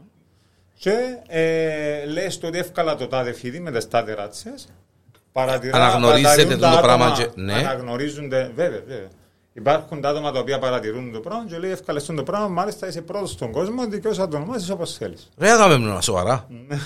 [0.79, 0.95] Και
[1.27, 4.69] ε, λες το ότι εύκολα το τάδε φίδι με τις τάδε ράτσες.
[5.73, 7.13] Αναγνωρίζεται το πράγμα.
[7.17, 7.29] Και...
[7.35, 7.53] Ναι.
[7.53, 9.09] Αναγνωρίζονται, βέβαια, βέβαια.
[9.53, 13.03] Υπάρχουν τα άτομα τα οποία παρατηρούν το πράγμα και λέει εύκολα το πράγμα, μάλιστα είσαι
[13.03, 15.29] πρώτος στον κόσμο, δικαιώσει να το ονομάσεις όπως θέλεις.
[15.39, 16.47] Ρε, αγάπη μου, σοβαρά.
[16.49, 16.79] Ναι.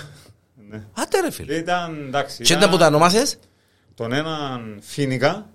[0.69, 0.83] ναι.
[0.93, 1.55] Άτε ρε φίλε.
[1.55, 3.37] Ήταν, εντάξει, και ήταν που τα ονομάσες;
[3.95, 5.49] Τον έναν φίνικα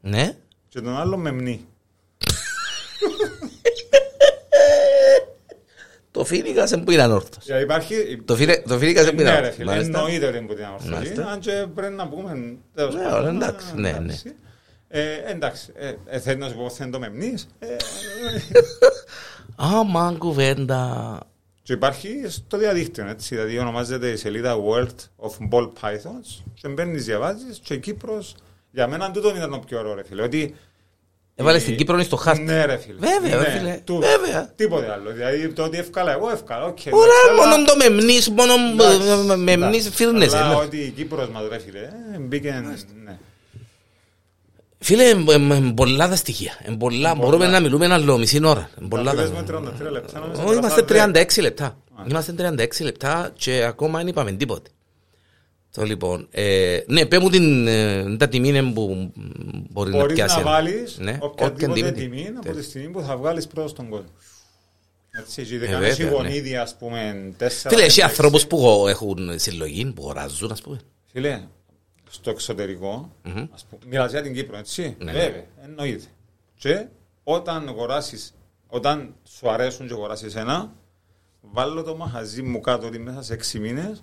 [0.00, 0.36] ναι.
[0.68, 1.66] και τον άλλο μεμνή.
[6.22, 7.46] Το φίνικα σε που είναι ανόρθος.
[7.62, 8.22] Υπάρχει...
[8.24, 9.64] Το, φίνικα, το φίνικα σε που είναι ναι, ανόρθος.
[9.64, 11.26] Ναι, εννοείται ότι είναι ανόρθος.
[11.32, 12.32] Αν και πρέπει να πούμε...
[12.32, 14.14] Ναι, εντάξει, ναι, ναι.
[14.88, 17.48] Ε, εντάξει, ε, ε, θέλεις να σου πω θέλεις το μεμνείς.
[17.58, 17.66] Ε,
[19.56, 21.20] Άμα κουβέντα.
[21.62, 27.04] Και υπάρχει στο διαδίκτυο, έτσι, δηλαδή ονομάζεται η σελίδα World of Ball Pythons και μπαίνεις,
[27.04, 28.34] διαβάζεις και Κύπρος,
[28.70, 30.54] για μένα τούτο ήταν το πιο ωραίο, ρε φίλε, ότι
[31.34, 32.42] Έβαλε στην Κύπρο στο χάρτη.
[32.42, 32.98] Ναι, ρε φίλε.
[32.98, 33.80] Βέβαια, ναι, φίλε.
[33.84, 34.52] Του, Βέβαια.
[34.56, 35.10] Τίποτε άλλο.
[35.10, 36.74] Δηλαδή το ότι εύκολα, εγώ εύκολα.
[36.74, 38.54] Okay, Ωραία, μόνο το μεμνής, μόνο
[39.36, 40.36] μεμνής φίρνεσαι.
[40.36, 41.88] Αλλά ότι η Κύπρος μας, ρε φίλε,
[42.20, 42.62] μπήκε.
[43.04, 43.18] Ναι.
[44.78, 45.14] Φίλε,
[45.74, 46.52] πολλά τα στοιχεία.
[47.16, 48.70] Μπορούμε να μιλούμε ένα άλλο μισή ώρα.
[50.44, 51.76] Όχι, είμαστε 36 λεπτά.
[52.08, 54.70] Είμαστε 36 λεπτά και ακόμα δεν είπαμε τίποτε.
[55.72, 59.12] Το λοιπόν, ε, ναι, πέ μου την, ε, τα τιμή που
[59.70, 60.34] μπορεί Μπορείς να πιάσει.
[60.34, 64.10] Μπορείς να βάλεις ναι, οποιαδήποτε τιμή από τη στιγμή που θα βγάλεις προς τον κόσμο.
[65.10, 66.62] Έτσι, έχει δεκανές ε, γονίδια, ναι.
[66.62, 67.74] ας πούμε, τέσσερα...
[67.74, 70.80] Φίλε, έχει ανθρώπους που έχουν συλλογή, που αγοράζουν, ας πούμε.
[71.12, 71.42] Φίλε,
[72.10, 73.48] στο εξωτερικό, mm-hmm.
[73.54, 75.12] ας πούμε, μιλάς για την Κύπρο, έτσι, ναι.
[75.12, 76.04] βέβαια, εννοείται.
[76.56, 76.86] Και
[77.24, 78.34] όταν αγοράσεις,
[78.66, 80.72] όταν σου αρέσουν και αγοράσεις ένα,
[81.40, 84.02] βάλω το μαχαζί μου κάτω ότι μέσα σε έξι μήνες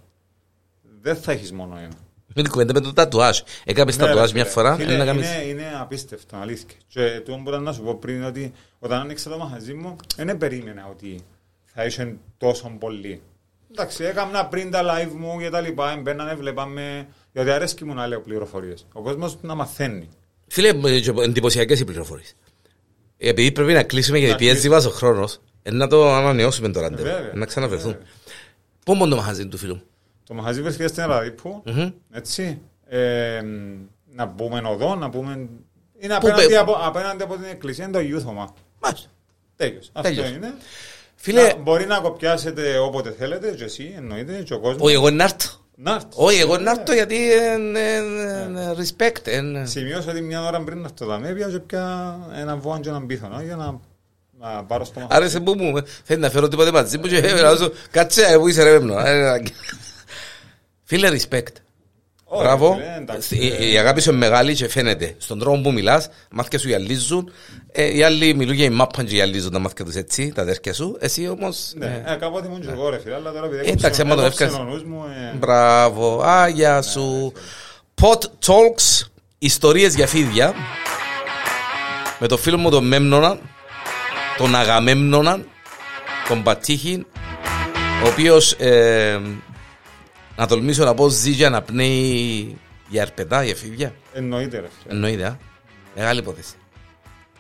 [1.02, 1.95] δεν θα έχεις μόνο ένα.
[2.34, 3.39] Με την κουβέντα με το τατουάζ.
[3.64, 4.78] Έκαμε ναι, τατουάζ μια φορά.
[4.82, 6.78] Είναι, είναι, είναι, είναι απίστευτο, αλήθεια.
[6.88, 10.88] Και το που να σου πω πριν ότι όταν άνοιξα το μαχαζί μου, δεν περίμενα
[10.91, 11.22] ότι
[11.66, 13.22] θα είσαι τόσο πολύ.
[13.72, 18.08] Εντάξει, έκανα πριν τα live μου και τα λοιπά, μπαίνανε, βλέπαμε, γιατί αρέσκει μου να
[18.08, 18.86] λέω πληροφορίες.
[18.93, 20.10] Ο κόσμος να μαθαίνει.
[20.47, 20.70] Φίλε,
[21.24, 22.36] εντυπωσιακές οι πληροφορίες.
[23.18, 25.30] Επειδή πρέπει να κλείσουμε γιατί πιέζει μα ο χρόνο,
[25.72, 27.10] να το ανανεώσουμε το ραντεβού.
[27.34, 28.00] Να ξαναβρεθούμε.
[28.86, 29.82] Πού μόνο το μαχαζί του φίλου.
[30.30, 31.93] Το μαχαζί βρίσκεται στην Ραδίπου, mm-hmm.
[32.11, 32.61] έτσι.
[32.88, 33.41] Ε,
[34.13, 35.47] να πούμε οδό, να πούμε...
[35.99, 38.53] Είναι απέναντι, από, απέναντι από την εκκλησία, είναι το Ιούθωμα.
[38.80, 39.07] Μάλιστα.
[39.55, 39.89] Τέλειος.
[39.93, 40.53] Αυτό είναι.
[41.15, 41.41] Φίλε...
[41.41, 44.82] Να, μπορεί να κοπιάσετε όποτε θέλετε, και εσύ εννοείται, και ο κόσμος.
[44.82, 45.49] Όχι, εγώ να έρθω.
[46.15, 47.15] Όχι, εγώ να έρθω γιατί
[47.55, 47.80] είναι
[48.77, 49.41] respect.
[49.63, 53.41] Σημειώσα ότι μια ώρα πριν να έρθω δαμέ, πιάζω πια ένα βόαν και έναν πίθανο
[53.41, 53.80] για να
[54.39, 55.19] να πάρω στο μαχαζί.
[55.19, 58.63] Άρεσε που μου, θέλει να φέρω τίποτε μαζί μου και να σου κάτσε, που είσαι
[58.63, 58.95] ρε πέμνο.
[60.90, 61.54] Φίλε, respect.
[62.38, 62.78] Μπράβο.
[63.72, 65.16] Η αγάπη σου είναι μεγάλη και φαίνεται.
[65.18, 67.32] Στον τρόπο που μιλάς, μάθηκια σου γυαλίζουν.
[67.72, 70.74] Ε, οι άλλοι μιλούν για η μάπα και γυαλίζουν τα μάθηκια του έτσι, τα αδέρφια
[70.74, 70.98] σου.
[71.00, 71.72] Εσύ όμως.
[71.76, 74.52] Ναι, ε, κάποτε ήμουν και εγώ, ρε φίλε, αλλά τώρα επειδή Εντάξει, άμα το έφυγα.
[75.36, 77.34] Μπράβο, άγια σου.
[78.02, 80.54] Pot Talks, ιστορίες για φίδια.
[82.20, 83.40] Με το φίλο μου τον Μέμνονα,
[84.38, 85.40] τον Αγαμέμνονα,
[86.28, 87.06] τον Πατήχη,
[88.04, 88.56] ο οποίος
[90.40, 93.94] να τολμήσω να πω ζει για να πνέει για αρπετά, για φίδια.
[94.14, 94.68] Εννοείται ρε.
[94.88, 95.38] Εννοείται, α.
[95.96, 96.54] Μεγάλη υπόθεση.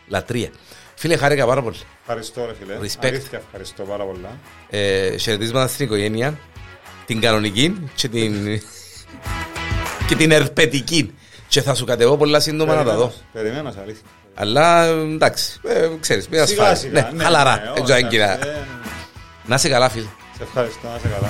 [0.07, 0.49] Λατρεία.
[0.95, 1.77] Φίλε, χάρηκα πάρα πολύ.
[2.01, 2.77] Ευχαριστώ ρε φίλε.
[2.81, 3.07] Respect.
[3.07, 4.39] Αλήθεια ευχαριστώ πάρα πολλά.
[4.69, 6.39] Ε, χαιρετίσματα στην οικογένεια,
[7.05, 8.61] την κανονική και την,
[10.07, 11.13] και την ερπετική.
[11.47, 13.13] Και θα σου κατεβώ πολλά σύντομα να τα δω.
[13.33, 14.07] Περιμένω, αλήθεια.
[14.35, 16.89] Αλλά εντάξει, ε, ξέρεις, μια ασφάλεια.
[16.91, 17.55] Ναι, ναι, χαλαρά.
[17.55, 18.65] Ναι, ναι, ναι, ναι, ναι,
[19.45, 20.07] Να είσαι καλά φίλε.
[20.37, 21.29] Σε ευχαριστώ, να είσαι καλά.